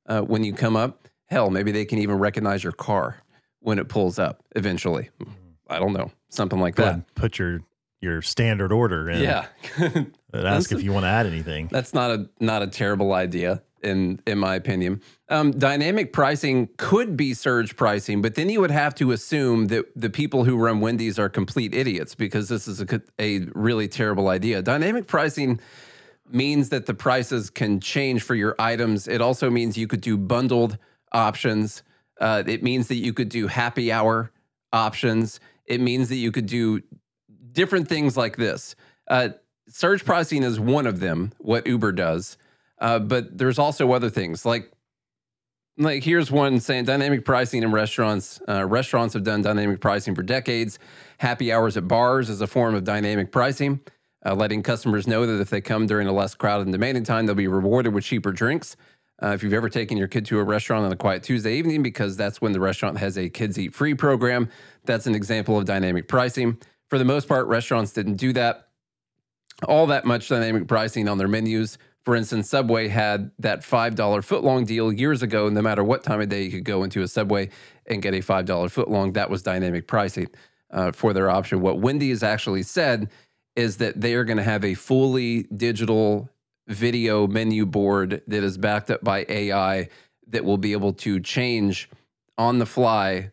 [0.06, 1.08] uh, when you come up.
[1.26, 3.18] Hell, maybe they can even recognize your car
[3.60, 5.10] when it pulls up eventually.
[5.68, 7.14] I don't know, something like Go that.
[7.14, 7.60] put your
[8.00, 9.20] your standard order in.
[9.22, 9.46] Yeah,
[9.78, 11.68] And ask if you want to add anything.
[11.72, 15.00] That's not a not a terrible idea in in my opinion.
[15.28, 19.86] Um, dynamic pricing could be surge pricing, but then you would have to assume that
[19.96, 24.28] the people who run Wendy's are complete idiots because this is a, a really terrible
[24.28, 24.62] idea.
[24.62, 25.60] Dynamic pricing
[26.30, 29.08] means that the prices can change for your items.
[29.08, 30.78] It also means you could do bundled
[31.12, 31.82] options.
[32.20, 34.30] Uh, it means that you could do happy hour
[34.72, 35.40] options.
[35.66, 36.82] It means that you could do
[37.52, 38.74] different things like this.
[39.08, 39.30] Uh,
[39.68, 42.36] surge pricing is one of them, what Uber does.
[42.84, 44.70] Uh, but there's also other things like
[45.78, 48.40] like here's one saying dynamic pricing in restaurants.
[48.46, 50.78] Uh, restaurants have done dynamic pricing for decades.
[51.16, 53.80] Happy hours at bars is a form of dynamic pricing,
[54.26, 57.24] uh, letting customers know that if they come during a less crowded and demanding time,
[57.24, 58.76] they'll be rewarded with cheaper drinks.
[59.22, 61.82] Uh, if you've ever taken your kid to a restaurant on a quiet Tuesday evening,
[61.82, 64.46] because that's when the restaurant has a kids eat free program,
[64.84, 66.58] that's an example of dynamic pricing.
[66.90, 68.68] For the most part, restaurants didn't do that
[69.66, 71.78] all that much dynamic pricing on their menus.
[72.04, 75.48] For instance, Subway had that $5 footlong deal years ago.
[75.48, 77.48] No matter what time of day you could go into a Subway
[77.86, 80.28] and get a $5 footlong, that was dynamic pricing
[80.70, 81.60] uh, for their option.
[81.62, 83.10] What Wendy has actually said
[83.56, 86.28] is that they are going to have a fully digital
[86.66, 89.88] video menu board that is backed up by AI
[90.26, 91.88] that will be able to change
[92.36, 93.30] on the fly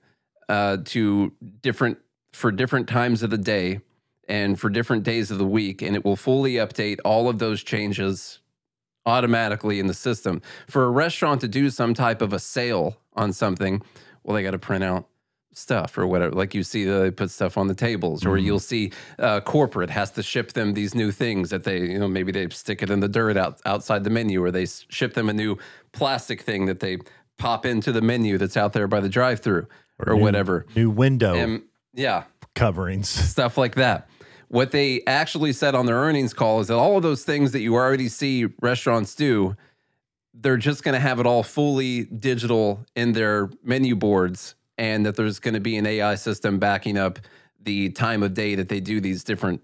[0.47, 1.97] uh, to different
[2.33, 3.81] for different times of the day
[4.27, 7.63] and for different days of the week, and it will fully update all of those
[7.63, 8.40] changes
[9.05, 10.41] automatically in the system.
[10.67, 13.81] For a restaurant to do some type of a sale on something,
[14.23, 15.07] well, they got to print out
[15.53, 16.33] stuff or whatever.
[16.33, 20.11] Like you see, they put stuff on the tables, or you'll see uh, corporate has
[20.11, 23.01] to ship them these new things that they, you know, maybe they stick it in
[23.01, 25.57] the dirt out, outside the menu, or they ship them a new
[25.91, 26.99] plastic thing that they
[27.37, 29.67] pop into the menu that's out there by the drive-through.
[30.05, 30.65] or new- whatever.
[30.75, 32.23] New window And yeah,
[32.55, 33.09] coverings.
[33.09, 34.07] stuff like that.
[34.51, 37.61] What they actually said on their earnings call is that all of those things that
[37.61, 39.55] you already see restaurants do,
[40.33, 45.15] they're just going to have it all fully digital in their menu boards, and that
[45.15, 47.19] there's going to be an AI system backing up
[47.63, 49.61] the time of day that they do these different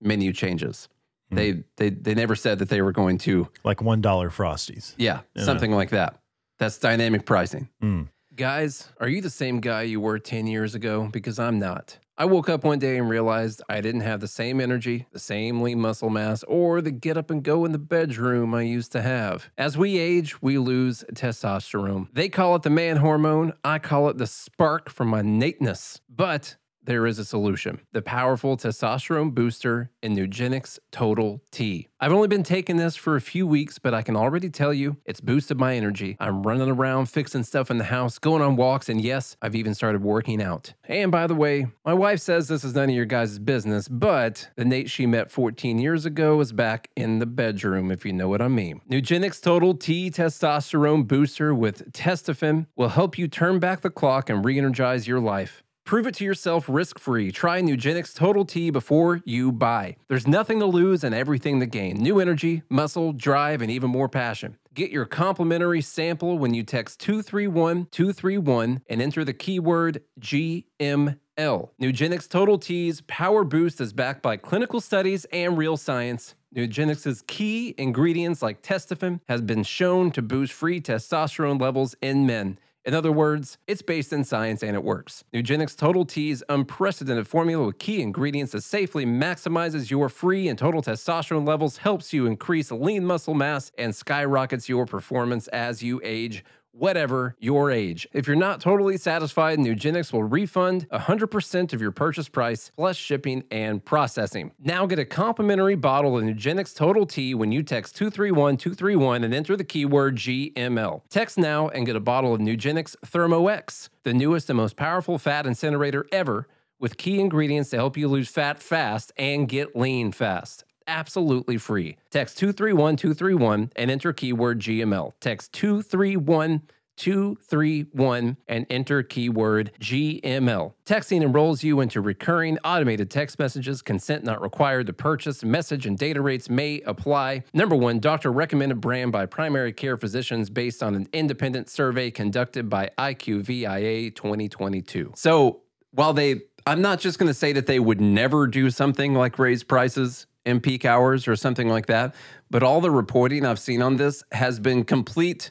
[0.00, 0.88] menu changes.
[1.28, 1.36] Hmm.
[1.36, 4.94] They they they never said that they were going to, Like one dollar frosties.
[4.96, 5.44] yeah, Yeah.
[5.44, 6.18] something like that.
[6.58, 7.68] That's dynamic pricing.
[7.82, 8.08] Mm.
[8.34, 11.08] Guys, are you the same guy you were 10 years ago?
[11.12, 11.98] Because I'm not.
[12.18, 15.62] I woke up one day and realized I didn't have the same energy, the same
[15.62, 19.00] lean muscle mass, or the get up and go in the bedroom I used to
[19.00, 19.50] have.
[19.56, 22.08] As we age, we lose testosterone.
[22.12, 23.54] They call it the man hormone.
[23.64, 26.02] I call it the spark from my nateness.
[26.06, 31.88] But there is a solution the powerful testosterone booster in Nugenix Total T.
[32.00, 34.96] I've only been taking this for a few weeks, but I can already tell you
[35.04, 36.16] it's boosted my energy.
[36.18, 39.74] I'm running around fixing stuff in the house, going on walks, and yes, I've even
[39.74, 40.74] started working out.
[40.84, 44.50] And by the way, my wife says this is none of your guys' business, but
[44.56, 48.28] the Nate she met 14 years ago is back in the bedroom, if you know
[48.28, 48.80] what I mean.
[48.90, 54.44] Nugenix Total T Testosterone Booster with Testofen will help you turn back the clock and
[54.44, 55.62] re energize your life.
[55.84, 57.32] Prove it to yourself risk free.
[57.32, 59.96] Try Nugenix Total T before you buy.
[60.08, 61.96] There's nothing to lose and everything to gain.
[61.96, 64.56] New energy, muscle, drive, and even more passion.
[64.74, 71.16] Get your complimentary sample when you text 231 231 and enter the keyword GML.
[71.38, 76.36] Nugenix Total T's Power Boost is backed by clinical studies and real science.
[76.54, 82.58] Nugenix's key ingredients like testofen has been shown to boost free testosterone levels in men.
[82.84, 85.22] In other words, it's based in science and it works.
[85.32, 90.82] Nugenix Total T's unprecedented formula with key ingredients that safely maximizes your free and total
[90.82, 96.44] testosterone levels, helps you increase lean muscle mass, and skyrockets your performance as you age.
[96.74, 98.08] Whatever your age.
[98.14, 103.44] If you're not totally satisfied, Nugenix will refund 100% of your purchase price plus shipping
[103.50, 104.52] and processing.
[104.58, 109.34] Now get a complimentary bottle of Nugenix Total T when you text 231 231 and
[109.34, 111.02] enter the keyword GML.
[111.10, 115.18] Text now and get a bottle of Nugenix Thermo X, the newest and most powerful
[115.18, 116.48] fat incinerator ever,
[116.80, 121.96] with key ingredients to help you lose fat fast and get lean fast absolutely free.
[122.10, 125.12] Text 231 231 and enter keyword GML.
[125.20, 126.62] Text 231
[126.96, 130.74] 231 and enter keyword GML.
[130.84, 133.82] Texting enrolls you into recurring automated text messages.
[133.82, 135.42] Consent not required to purchase.
[135.42, 137.44] Message and data rates may apply.
[137.52, 142.68] Number one, doctor recommended brand by primary care physicians based on an independent survey conducted
[142.68, 145.12] by IQVIA 2022.
[145.16, 149.14] So while they, I'm not just going to say that they would never do something
[149.14, 152.14] like raise prices in peak hours or something like that,
[152.50, 155.50] but all the reporting I've seen on this has been complete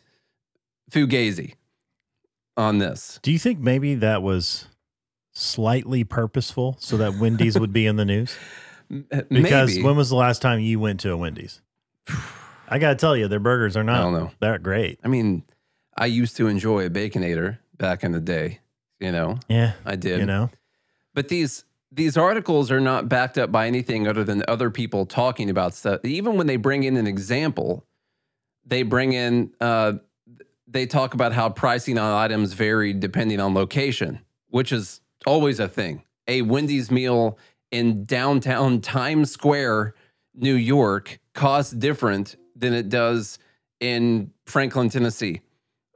[0.92, 1.54] fugazi
[2.58, 3.20] on this.
[3.22, 4.68] Do you think maybe that was
[5.34, 8.36] slightly purposeful so that Wendy's would be in the news?
[8.90, 9.30] Because
[9.70, 9.84] Maybe.
[9.84, 11.62] when was the last time you went to a Wendy's?
[12.68, 13.96] I got to tell you, their burgers are not.
[13.96, 14.32] I don't know.
[14.42, 15.00] that great.
[15.02, 15.44] I mean,
[15.96, 18.60] I used to enjoy a Baconator back in the day,
[19.00, 19.76] you know, Yeah.
[19.86, 20.20] I did.
[20.20, 20.50] You know?
[21.14, 25.50] But these these articles are not backed up by anything other than other people talking
[25.50, 26.04] about stuff.
[26.06, 27.86] Even when they bring in an example,
[28.66, 29.94] they bring in uh,
[30.68, 35.68] they talk about how pricing on items vary depending on location, which is always a
[35.68, 36.04] thing.
[36.28, 37.38] A Wendy's meal
[37.72, 39.96] in downtown Times Square,
[40.34, 43.38] New York, costs different than it does
[43.82, 45.42] in Franklin, Tennessee,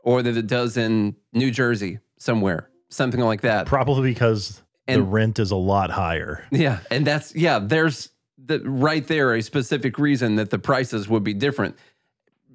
[0.03, 3.65] or that it does in New Jersey somewhere, something like that.
[3.67, 6.45] Probably because the rent is a lot higher.
[6.52, 7.60] Yeah, and that's yeah.
[7.60, 11.76] There's the right there a specific reason that the prices would be different.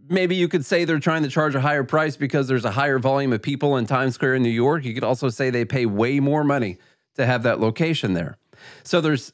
[0.09, 2.99] Maybe you could say they're trying to charge a higher price because there's a higher
[2.99, 4.85] volume of people in Times Square in New York.
[4.85, 6.79] You could also say they pay way more money
[7.15, 8.37] to have that location there.
[8.83, 9.33] So there's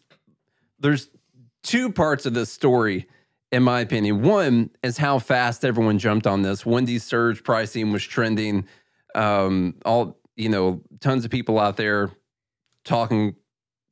[0.78, 1.09] there's
[1.62, 3.06] two parts of this story
[3.52, 4.22] in my opinion.
[4.22, 6.66] One is how fast everyone jumped on this.
[6.66, 8.66] Wendy's surge pricing was trending.
[9.14, 12.11] Um, all you know, tons of people out there
[12.87, 13.37] talking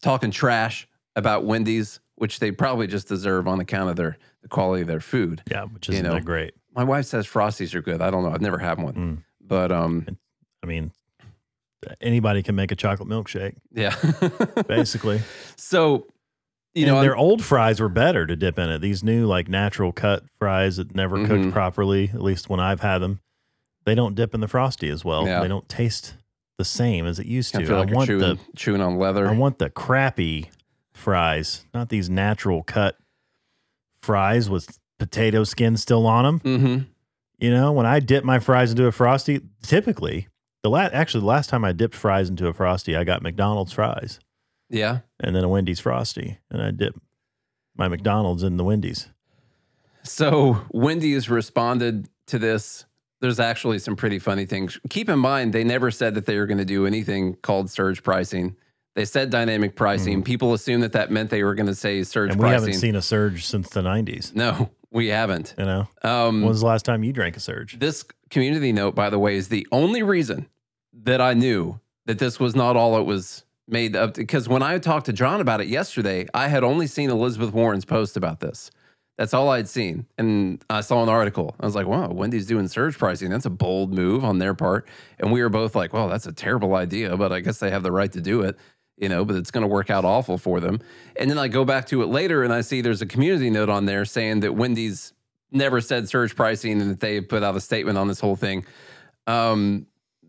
[0.03, 4.81] talking trash about Wendy's, which they probably just deserve on account of their the quality
[4.83, 5.43] of their food.
[5.51, 6.15] Yeah, which isn't know.
[6.15, 6.55] that great.
[6.75, 8.01] My wife says Frosties are good.
[8.01, 8.31] I don't know.
[8.31, 9.19] I've never had one, Mm.
[9.41, 10.07] but um,
[10.63, 10.91] I mean,
[12.01, 13.95] anybody can make a chocolate milkshake, yeah.
[14.67, 15.21] basically.
[15.57, 16.07] so,
[16.75, 18.81] you know, and their I'm- old fries were better to dip in it.
[18.81, 21.27] These new, like natural cut fries that never Mhm.
[21.27, 23.21] cooked properly, at least when I've had them,
[23.85, 25.27] they don't dip in the frosty as well.
[25.27, 25.41] Yeah.
[25.43, 26.17] They don't taste
[26.59, 27.75] the same as it used I to.
[27.75, 29.27] I like you're want chewing, the chewing on leather.
[29.29, 30.51] I want the crappy
[30.93, 32.97] fries, not these natural cut
[34.03, 36.41] fries with potato skin still on them.
[36.41, 36.83] mm-hmm.
[37.39, 40.29] You know, when I dip my fries into a frosty, typically
[40.63, 43.73] The la- actually the last time I dipped fries into a frosty, I got McDonald's
[43.73, 44.21] fries
[44.71, 45.01] Yeah.
[45.21, 46.99] and then a Wendy's frosty, and I dipped
[47.77, 49.09] my McDonald's in the Wendy's.
[50.05, 52.85] So Wendy's responded to this.
[53.25, 54.79] There's actually some pretty funny things.
[54.91, 58.03] Keep in mind, they never said that they were going to do anything called surge
[58.03, 58.55] pricing.
[58.97, 60.23] They said dynamic pricing.
[60.23, 62.33] People assume that that meant they were going to say surge Mm.
[62.33, 62.67] And we pricing.
[62.67, 64.35] haven't seen a surge since the '90s.
[64.37, 65.55] no, we haven't.
[65.59, 67.79] You know, Um, when was the last time you drank a surge?
[67.79, 70.47] This community note, by the way, is the only reason
[70.93, 74.13] that I knew that this was not all it was made up.
[74.15, 77.87] Because when I talked to John about it yesterday, I had only seen Elizabeth Warren's
[77.87, 78.71] post about this.
[79.17, 80.07] That's all I'd seen.
[80.19, 81.55] And I saw an article.
[81.61, 83.31] I was like, wow, Wendy's doing surge pricing.
[83.31, 84.89] That's a bold move on their part.
[85.21, 87.85] And we were both like, well, that's a terrible idea, but I guess they have
[87.85, 88.59] the right to do it,
[88.97, 90.81] you know, but it's going to work out awful for them.
[91.17, 93.69] And then I go back to it later and I see there's a community note
[93.69, 95.13] on there saying that Wendy's
[95.53, 98.67] never said surge pricing and that they put out a statement on this whole thing.
[99.29, 99.87] Um,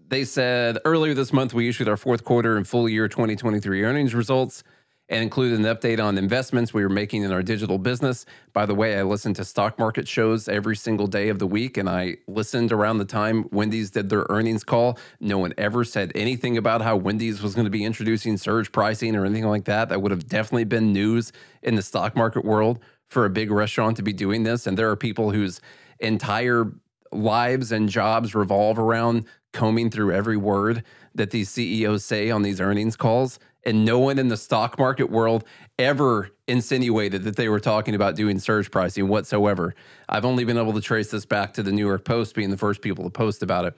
[0.07, 4.13] they said earlier this month we issued our fourth quarter and full year 2023 earnings
[4.13, 4.63] results
[5.09, 8.25] and included an update on investments we were making in our digital business.
[8.53, 11.77] By the way, I listen to stock market shows every single day of the week,
[11.77, 14.97] and I listened around the time Wendy's did their earnings call.
[15.19, 19.15] No one ever said anything about how Wendy's was going to be introducing surge pricing
[19.15, 19.89] or anything like that.
[19.89, 21.31] That would have definitely been news
[21.61, 24.65] in the stock market world for a big restaurant to be doing this.
[24.65, 25.61] And there are people whose
[25.99, 26.71] entire
[27.11, 30.83] lives and jobs revolve around combing through every word
[31.13, 33.39] that these CEOs say on these earnings calls.
[33.65, 35.43] And no one in the stock market world
[35.79, 39.73] ever insinuated that they were talking about doing surge pricing whatsoever.
[40.07, 42.57] I've only been able to trace this back to the New York Post being the
[42.57, 43.77] first people to post about it.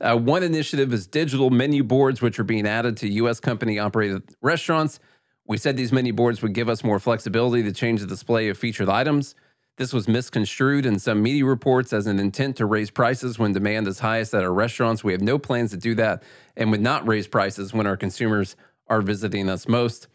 [0.00, 3.40] Uh, one initiative is digital menu boards, which are being added to U.S.
[3.40, 5.00] company operated restaurants.
[5.46, 8.58] We said these menu boards would give us more flexibility to change the display of
[8.58, 9.34] featured items.
[9.78, 13.88] This was misconstrued in some media reports as an intent to raise prices when demand
[13.88, 15.02] is highest at our restaurants.
[15.02, 16.22] We have no plans to do that
[16.56, 18.54] and would not raise prices when our consumers
[18.92, 20.06] are visiting us most.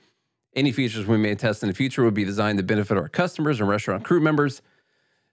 [0.56, 3.60] Any features we may test in the future would be designed to benefit our customers
[3.60, 4.62] and restaurant crew members.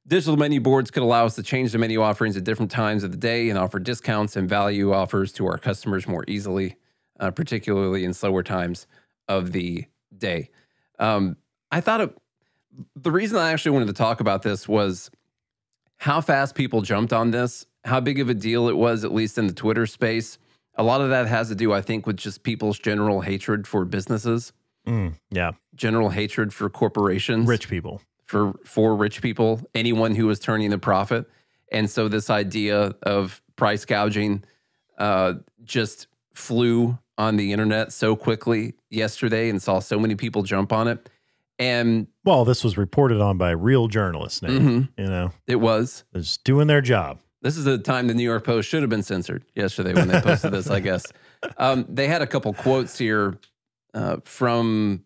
[0.07, 3.11] Digital menu boards could allow us to change the menu offerings at different times of
[3.11, 6.77] the day and offer discounts and value offers to our customers more easily,
[7.21, 8.87] uh, particularly in slower times
[9.29, 9.85] of the
[10.17, 10.49] day.
[10.99, 11.37] Um,
[11.71, 12.19] I thought it,
[12.97, 15.11] the reason I actually wanted to talk about this was
[15.99, 19.37] how fast people jumped on this, how big of a deal it was, at least
[19.37, 20.39] in the Twitter space.
[20.77, 23.85] A lot of that has to do, I think, with just people's general hatred for
[23.85, 24.53] businesses,
[24.87, 28.03] Mm, yeah, general hatred for corporations rich people.
[28.27, 31.27] for for rich people, anyone who was turning a profit.
[31.73, 34.45] And so this idea of price gouging
[34.99, 40.73] uh, just flew on the internet so quickly yesterday and saw so many people jump
[40.73, 41.09] on it.
[41.59, 44.43] And Well, this was reported on by real journalists.
[44.43, 44.89] Now, Mhm.
[44.99, 47.21] you know, it was just doing their job.
[47.45, 50.19] This is the time the New York Post should have been censored yesterday when they
[50.19, 51.05] posted this, I guess.
[51.59, 53.39] Um, they had a couple quotes here
[53.93, 55.05] uh, from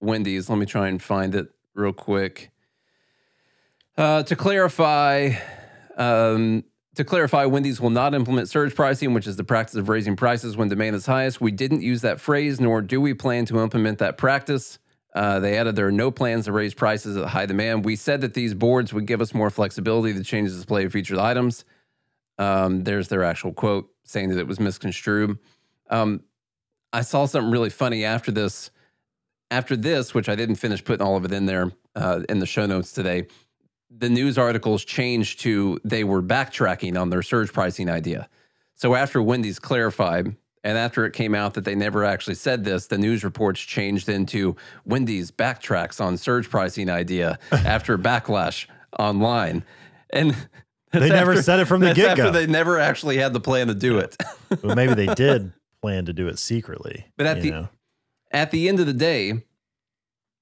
[0.00, 0.50] Wendy's.
[0.50, 2.50] Let me try and find it real quick.
[3.96, 5.30] Uh, to clarify,
[5.96, 6.62] um,
[6.96, 10.58] to clarify, Wendy's will not implement surge pricing, which is the practice of raising prices
[10.58, 11.40] when demand is highest.
[11.40, 14.78] We didn't use that phrase, nor do we plan to implement that practice.
[15.14, 17.86] Uh, they added there are no plans to raise prices at high demand.
[17.86, 20.92] We said that these boards would give us more flexibility to change the display of
[20.92, 21.64] featured items.
[22.38, 25.38] Um, there's their actual quote saying that it was misconstrued.
[25.90, 26.22] Um,
[26.92, 28.70] I saw something really funny after this.
[29.50, 32.46] After this, which I didn't finish putting all of it in there uh, in the
[32.46, 33.28] show notes today,
[33.90, 38.28] the news articles changed to they were backtracking on their surge pricing idea.
[38.74, 42.86] So after Wendy's clarified, and after it came out that they never actually said this,
[42.86, 48.66] the news reports changed into Wendy's backtracks on surge pricing idea after backlash
[48.98, 49.64] online.
[50.10, 50.36] And
[50.92, 52.30] that's They never said it from the get-go.
[52.30, 54.16] They never actually had the plan to do it.
[54.48, 57.06] But maybe they did plan to do it secretly.
[57.16, 57.68] But at the- know?
[58.30, 59.42] At the end of the day,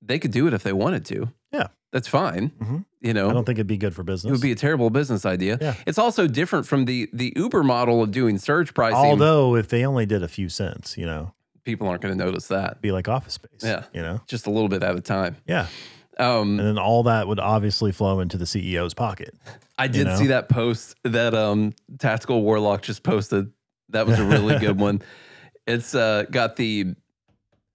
[0.02, 1.32] they could do it if they wanted to.
[1.52, 1.68] Yeah.
[1.92, 2.50] That's fine.
[2.60, 2.84] Mhm.
[3.00, 4.28] You know, I don't think it'd be good for business.
[4.28, 5.58] it would be a terrible business idea.
[5.60, 5.74] Yeah.
[5.86, 8.96] It's also different from the the Uber model of doing surge pricing.
[8.98, 11.32] Although if they only did a few cents, you know,
[11.64, 12.80] people aren't going to notice that.
[12.82, 13.60] be like office space.
[13.62, 13.84] Yeah.
[13.92, 14.20] You know?
[14.26, 15.36] Just a little bit at a time.
[15.46, 15.66] Yeah.
[16.18, 19.34] Um, And then all that would obviously flow into the CEO's pocket.
[19.78, 20.16] I did know?
[20.16, 23.52] see that post that um, Tactical Warlock just posted.
[23.90, 25.02] That was a really good one.
[25.66, 26.94] It's uh, got the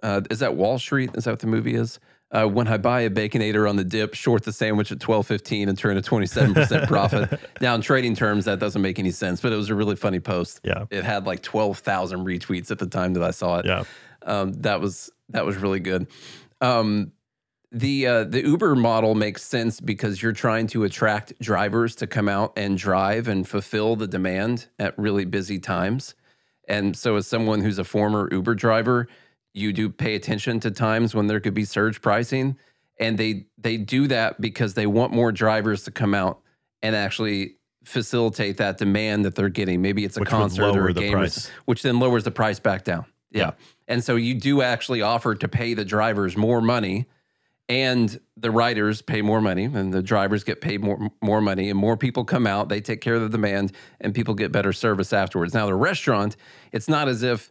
[0.01, 1.11] uh, is that Wall Street?
[1.15, 1.99] Is that what the movie is?
[2.31, 5.67] Uh, when I buy a baconator on the dip, short the sandwich at twelve fifteen,
[5.69, 7.39] and turn a twenty seven percent profit.
[7.61, 10.19] Now in trading terms, that doesn't make any sense, but it was a really funny
[10.19, 10.61] post.
[10.63, 10.85] Yeah.
[10.89, 13.65] It had like twelve thousand retweets at the time that I saw it.
[13.65, 13.83] Yeah.
[14.23, 16.07] Um, that was that was really good.
[16.61, 17.11] Um,
[17.71, 22.27] the uh, the Uber model makes sense because you're trying to attract drivers to come
[22.27, 26.15] out and drive and fulfill the demand at really busy times.
[26.67, 29.07] And so, as someone who's a former Uber driver,
[29.53, 32.57] you do pay attention to times when there could be surge pricing,
[32.99, 36.39] and they they do that because they want more drivers to come out
[36.81, 37.55] and actually
[37.85, 39.81] facilitate that demand that they're getting.
[39.81, 41.49] Maybe it's a Which concert or a game, price.
[41.65, 43.05] which then lowers the price back down.
[43.31, 43.39] Yeah.
[43.41, 43.51] Yeah.
[43.87, 47.07] And so you do actually offer to pay the drivers more money
[47.71, 51.79] and the riders pay more money and the drivers get paid more more money and
[51.79, 55.13] more people come out they take care of the demand and people get better service
[55.13, 56.35] afterwards now the restaurant
[56.73, 57.49] it's not as if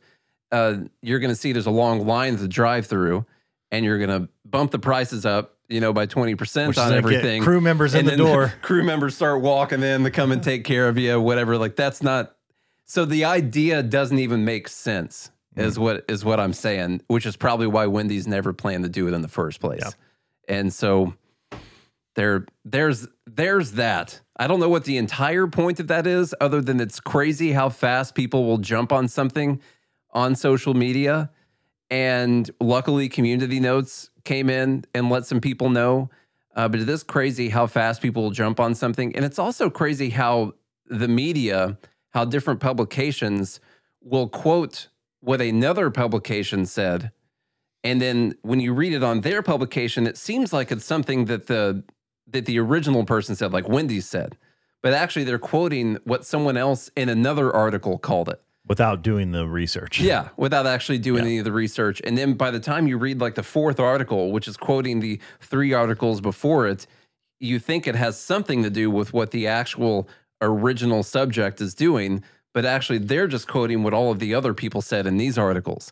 [0.52, 3.24] uh, you're going to see there's a long line at the drive through
[3.72, 7.42] and you're going to bump the prices up you know by 20% Which on everything
[7.42, 8.52] crew members in the door.
[8.62, 12.02] crew members start walking in to come and take care of you whatever like that's
[12.02, 12.36] not
[12.84, 15.78] so the idea doesn't even make sense is Mm.
[15.82, 19.14] what is what i'm saying which is probably why wendy's never planned to do it
[19.14, 19.90] in the first place Yeah.
[20.50, 21.14] And so
[22.16, 24.20] there there's there's that.
[24.36, 27.68] I don't know what the entire point of that is other than it's crazy how
[27.68, 29.60] fast people will jump on something
[30.10, 31.30] on social media.
[31.88, 36.10] And luckily community notes came in and let some people know.
[36.54, 39.14] Uh, but it is crazy how fast people will jump on something.
[39.14, 40.54] And it's also crazy how
[40.86, 41.78] the media
[42.10, 43.60] how different publications
[44.00, 44.88] will quote
[45.20, 47.12] what another publication said
[47.82, 51.46] and then when you read it on their publication it seems like it's something that
[51.46, 51.82] the
[52.26, 54.36] that the original person said like Wendy said
[54.82, 59.46] but actually they're quoting what someone else in another article called it without doing the
[59.48, 60.00] research.
[60.00, 61.30] yeah, without actually doing Yeah.
[61.30, 62.00] any of the research.
[62.04, 65.18] And then by the time you read like the fourth article, which is quoting the
[65.40, 66.86] three articles before it,
[67.40, 70.08] you think it has something to do with what the actual
[70.40, 72.22] original subject is doing,
[72.54, 75.90] but actually they're just quoting what all of the other people said in these articles.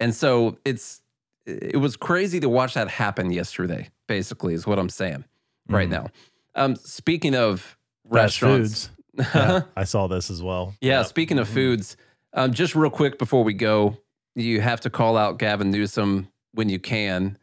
[0.00, 1.02] And so it's
[1.48, 5.24] it was crazy to watch that happen yesterday, basically, is what I'm saying
[5.68, 5.92] right Mhm.
[5.92, 6.06] now.
[6.54, 8.90] Um, speaking of Fast restaurants.
[9.34, 10.74] Yeah, I saw this as well.
[10.80, 11.06] Yeah, Yep.
[11.06, 11.96] speaking of foods,
[12.34, 13.96] um, just real quick before we go,
[14.36, 17.36] you have to call out Gavin Newsom when you can.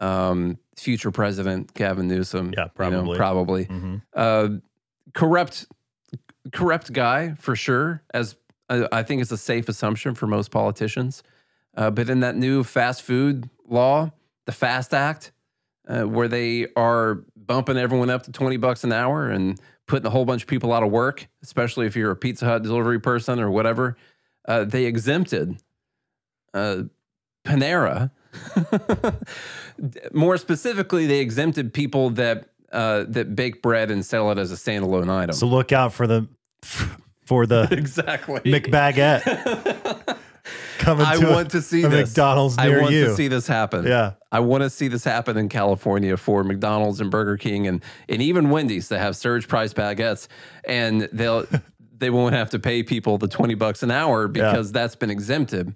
[0.00, 2.54] Um, future president Gavin Newsom.
[2.56, 3.16] Yeah, you know, probably.
[3.18, 3.64] probably.
[3.66, 4.02] Mhm.
[4.14, 4.48] Uh,
[5.12, 5.66] corrupt,
[6.52, 8.02] corrupt guy for sure.
[8.14, 8.36] As
[8.70, 11.22] I I think it's a safe assumption for most politicians.
[11.76, 14.10] Uh, but in that new fast food law,
[14.46, 15.32] the FAST Act,
[15.88, 20.10] uh, where they are bumping everyone up to 20 bucks an hour and putting a
[20.10, 23.40] whole bunch of people out of work, especially if you're a Pizza Hut delivery person
[23.40, 23.96] or whatever,
[24.46, 25.60] uh, they exempted
[26.54, 26.82] uh,
[27.44, 28.10] Panera.
[30.12, 34.54] More specifically, they exempted people that uh, that bake bread and sell it as a
[34.54, 35.34] standalone item.
[35.34, 36.28] So look out for the
[37.24, 38.40] for the exactly.
[38.40, 40.18] McBaguette
[40.80, 42.08] coming I to want to see a this.
[42.10, 43.06] McDonald's I want you.
[43.06, 43.86] to see this happen.
[43.86, 47.82] yeah, I want to see this happen in California for McDonald's and Burger King and
[48.08, 50.26] and even Wendy's that have surge price baguettes,
[50.64, 51.46] and they'll
[51.96, 55.74] they won't have to pay people the twenty bucks an hour because that's been exempted.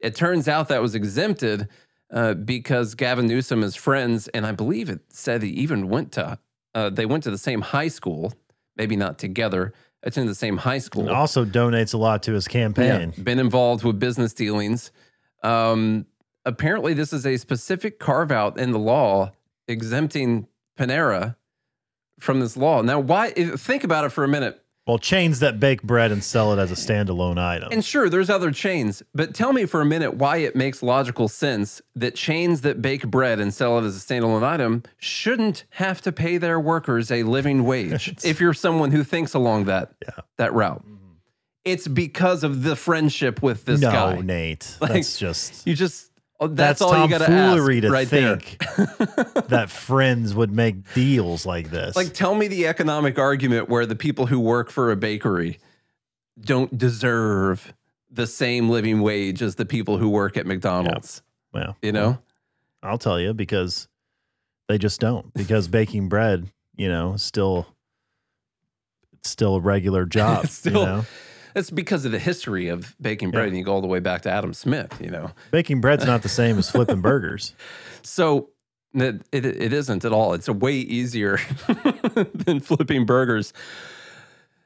[0.00, 1.68] It turns out that was exempted
[2.12, 6.38] uh, because Gavin Newsom is friends, and I believe it said he even went to
[6.74, 8.32] uh, they went to the same high school,
[8.76, 9.72] maybe not together,
[10.04, 11.02] attended the same high school.
[11.02, 13.12] and also donates a lot to his campaign.
[13.16, 14.92] Yeah, been involved with business dealings.
[15.42, 16.06] Um,
[16.44, 19.32] apparently, this is a specific carve out in the law
[19.66, 20.46] exempting
[20.78, 21.36] Panera
[22.20, 22.82] from this law.
[22.82, 23.30] Now, why?
[23.32, 24.63] Think about it for a minute.
[24.86, 27.70] Well, chains that bake bread and sell it as a standalone item.
[27.72, 31.26] And sure, there's other chains, but tell me for a minute why it makes logical
[31.28, 36.02] sense that chains that bake bread and sell it as a standalone item shouldn't have
[36.02, 38.14] to pay their workers a living wage.
[38.24, 40.22] if you're someone who thinks along that Yeah.
[40.36, 41.14] that route, mm-hmm.
[41.64, 44.20] it's because of the friendship with this no, guy.
[44.20, 46.10] Nate, Like, that's just You just
[46.40, 48.36] oh, that's, that's, all you got to ask to right there.
[48.38, 48.58] think
[49.48, 51.96] that friends would make deals like this.
[51.96, 55.58] Like, tell me the economic argument where the people who work for a bakery
[56.40, 57.72] don't deserve
[58.10, 61.22] the same living wage as the people who work at McDonald's.
[61.52, 62.18] well, You know,
[62.82, 63.88] I'll tell you because
[64.68, 65.32] they just don't.
[65.34, 67.66] Because baking bread, you know, still
[69.14, 70.46] it's still a regular job.
[70.48, 71.04] Still- you know,
[71.54, 73.48] it's because of the history of baking bread, Yeah.
[73.48, 74.98] and you go all the way back to Adam Smith.
[75.00, 77.54] You know, baking bread's not the same as flipping burgers.
[78.02, 78.50] so
[78.94, 80.34] it, it, it isn't at all.
[80.34, 81.38] It's a way easier
[82.34, 83.52] than flipping burgers.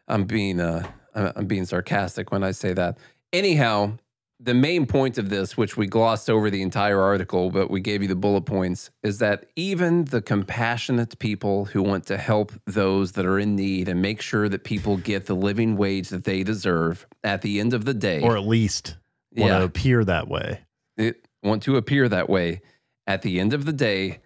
[0.06, 2.98] I'm being uh, I'm being sarcastic when I say that.
[3.32, 3.98] Anyhow,
[4.40, 8.02] the main point of this, which we glossed over the entire article, but we gave
[8.02, 13.12] you the bullet points, is that even the compassionate people who want to help those
[13.12, 16.44] that are in need and make sure that people get the living wage that they
[16.44, 18.96] deserve at the end of the day, Or at least
[19.36, 19.58] want Yeah.
[19.58, 20.60] to appear that way.
[20.96, 22.60] it, want to appear that way,
[23.06, 24.18] at the end of the day,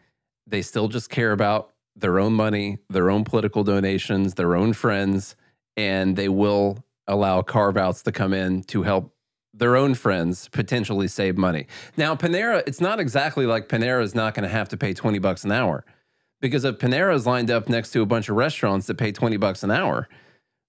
[0.47, 5.37] they still just care about their own money, their own political donations, their own friends,
[5.77, 9.15] and they will allow carve outs to come in to help
[9.55, 11.67] their own friends potentially save money.
[11.97, 15.19] Now, Panera, it's not exactly like Panera is not going to have to pay 20
[15.19, 15.85] bucks an hour
[16.41, 19.37] because if Panera is lined up next to a bunch of restaurants that pay 20
[19.37, 20.09] bucks an hour,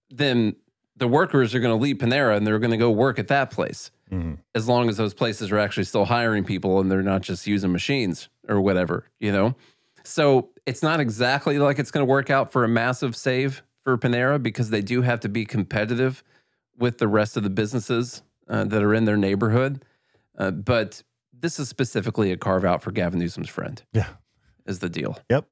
[0.09, 0.55] then
[0.97, 3.49] the workers are going to leave Panera and they're going to go work at that
[3.51, 4.37] place Mhm.
[4.53, 7.71] as long as those places are actually still hiring people and they're not just using
[7.71, 9.55] machines or whatever, you know?
[10.03, 13.97] So it's not exactly like it's going to work out for a massive save for
[13.97, 16.23] Panera because they do have to be competitive
[16.77, 19.83] with the rest of the businesses uh, that are in their neighborhood.
[20.37, 21.03] Uh, but
[21.37, 24.07] this is specifically a carve out for Gavin Newsom's friend, Yeah.
[24.65, 25.17] is the deal.
[25.29, 25.45] Yep.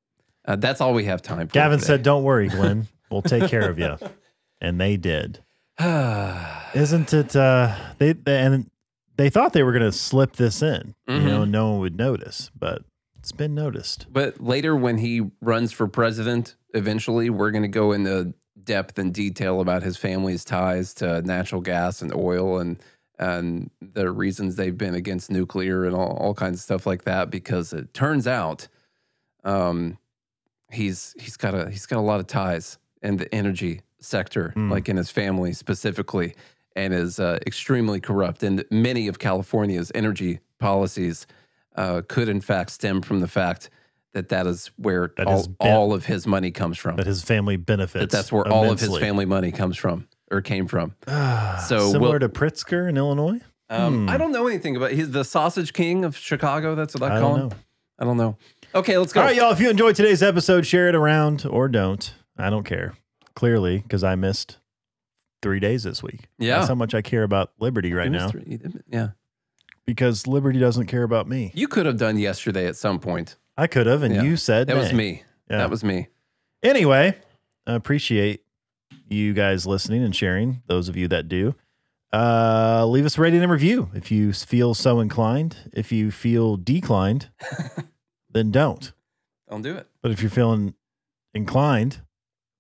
[0.45, 1.53] Uh, that's all we have time for.
[1.53, 1.87] Gavin today.
[1.87, 2.87] said, "Don't worry, Glenn.
[3.11, 3.97] We'll take care of you,"
[4.61, 5.43] and they did.
[5.79, 7.35] Isn't it?
[7.35, 8.69] Uh, they, they and
[9.17, 11.27] they thought they were going to slip this in, you Mm-hmm.
[11.27, 12.83] know, no one would notice, but
[13.19, 14.07] it's been noticed.
[14.09, 18.33] But later, when he runs for president, eventually, we're going to go into
[18.63, 22.81] depth and detail about his family's ties to natural gas and oil and
[23.19, 27.29] and the reasons they've been against nuclear and all, all kinds of stuff like that.
[27.29, 28.67] Because it turns out,
[29.43, 29.97] um,
[30.71, 34.71] he's he's got a he's got a lot of ties in the energy sector, Mm.
[34.71, 36.33] like in his family specifically,
[36.75, 38.41] and is uh, extremely corrupt.
[38.43, 41.27] And many of California's energy policies
[41.75, 43.69] uh, could, in fact, stem from the fact
[44.14, 46.95] that that is where That all, his ben- all of his money comes from.
[46.97, 48.01] That his family benefits.
[48.01, 50.95] That that's where all of his family money comes from or came from.
[51.68, 53.39] So similar we'll- to Pritzker in Illinois.
[53.70, 54.09] Um, Hmm.
[54.09, 54.91] I don't know anything about.
[54.91, 56.76] He's the sausage king of Chicago.
[56.76, 57.49] That's what I, I call don't him.
[57.49, 57.55] know.
[57.99, 58.38] I don't know.
[58.76, 59.22] Okay, let's go.
[59.22, 59.51] All right, y'all.
[59.51, 62.14] If you enjoyed today's episode, share it around or don't.
[62.38, 62.93] I don't care.
[63.36, 64.57] Clearly, because I missed
[65.41, 66.28] three days this week.
[66.38, 66.57] Yeah.
[66.57, 68.30] That's how much I care about Liberty right now.
[68.30, 68.59] three-
[68.89, 69.09] Yeah,
[69.86, 71.51] Because Liberty doesn't care about me.
[71.55, 73.38] you could have done yesterday at some point.
[73.62, 74.24] I could have, and Yeah.
[74.24, 75.22] you said That was me.
[75.47, 75.57] Yeah.
[75.59, 76.07] That was me.
[76.64, 77.16] Anyway,
[77.68, 78.43] I appreciate
[79.07, 80.64] you guys listening and sharing.
[80.66, 81.53] Those of you that do,
[82.12, 85.57] uh, leave us a rating and review if you feel so inclined.
[85.74, 87.30] If you feel declined,
[88.32, 88.91] then don't.
[89.47, 89.88] Don't do it.
[90.01, 90.74] But if you're feeling
[91.36, 92.01] inclined,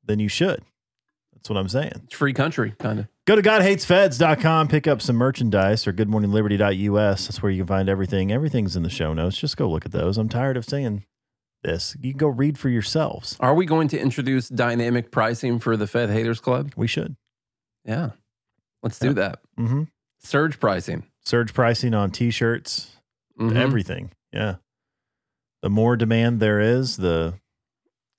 [0.05, 0.63] then you should.
[1.33, 1.93] That's what I'm saying.
[2.03, 3.07] It's free country, kind of.
[3.31, 7.27] Go to GodHatesFeds.com, pick up some merchandise or goodmorningliberty.us.
[7.27, 8.29] That's where you can find everything.
[8.29, 9.37] Everything's in the show notes.
[9.37, 10.17] Just go look at those.
[10.17, 11.05] I'm tired of saying
[11.63, 11.95] this.
[12.01, 13.37] You can go read for yourselves.
[13.39, 16.73] Are we going to introduce dynamic pricing for the Fed Haters Club?
[16.75, 17.15] We should.
[17.85, 18.09] Yeah.
[18.83, 19.13] Let's do Yeah.
[19.13, 19.39] that.
[19.57, 19.83] Mm-hmm.
[20.19, 21.05] Surge pricing.
[21.23, 22.97] Surge pricing on t-shirts,
[23.39, 23.55] Mhm.
[23.55, 24.11] everything.
[24.33, 24.55] Yeah.
[25.61, 27.35] The more demand there is, the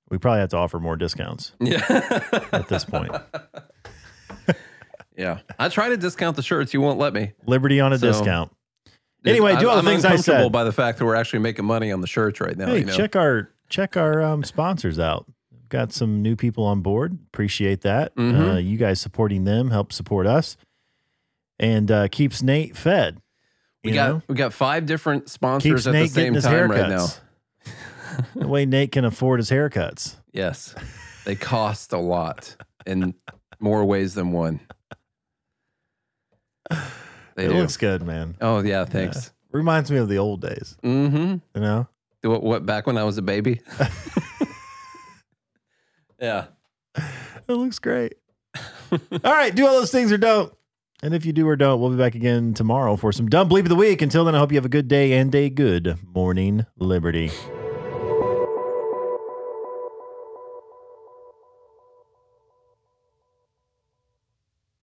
[0.09, 1.51] we probably have to offer more discounts.
[1.59, 1.85] Yeah.
[2.51, 3.11] At this point.
[5.17, 5.39] yeah.
[5.59, 6.73] I try to discount the shirts.
[6.73, 7.31] You won't let me.
[7.45, 8.51] Liberty on a So, discount.
[9.25, 10.51] Anyway, do all the things I uncomfortable said.
[10.51, 12.67] by the fact that we're actually making money on the shirts right now.
[12.67, 12.95] hey, you know?
[12.95, 15.25] check our check our um, sponsors out.
[15.69, 17.17] Got some new people on board.
[17.27, 18.13] Appreciate that.
[18.15, 18.55] Mhm.
[18.55, 20.57] Uh, you guys supporting them helps support us,
[21.57, 23.19] and uh, keeps Nate fed.
[23.83, 24.21] We you got know?
[24.27, 27.05] we got five different sponsors keeps at Nate the getting same his time right now.
[27.05, 27.19] haircuts.
[28.35, 30.17] the way Nate can afford his haircuts.
[30.33, 30.75] Yes.
[31.25, 32.55] They cost a lot
[32.85, 33.13] in
[33.59, 34.59] more ways than one.
[37.35, 37.55] They it do.
[37.55, 38.35] looks good, man.
[38.41, 39.31] oh yeah, thanks.
[39.51, 40.77] Reminds me of the old days.
[40.83, 41.37] Mm-hmm.
[41.55, 41.87] You know.
[42.21, 43.59] What, what back when I was a baby?
[46.21, 46.45] yeah.
[46.95, 48.13] It looks great.
[48.91, 50.53] all right, do all those things or don't.
[51.01, 53.61] And if you do or don't, we'll be back again tomorrow for some dumb bleep
[53.61, 54.03] of the week.
[54.03, 57.31] Until then, I hope you have a good day and a good morning, Liberty.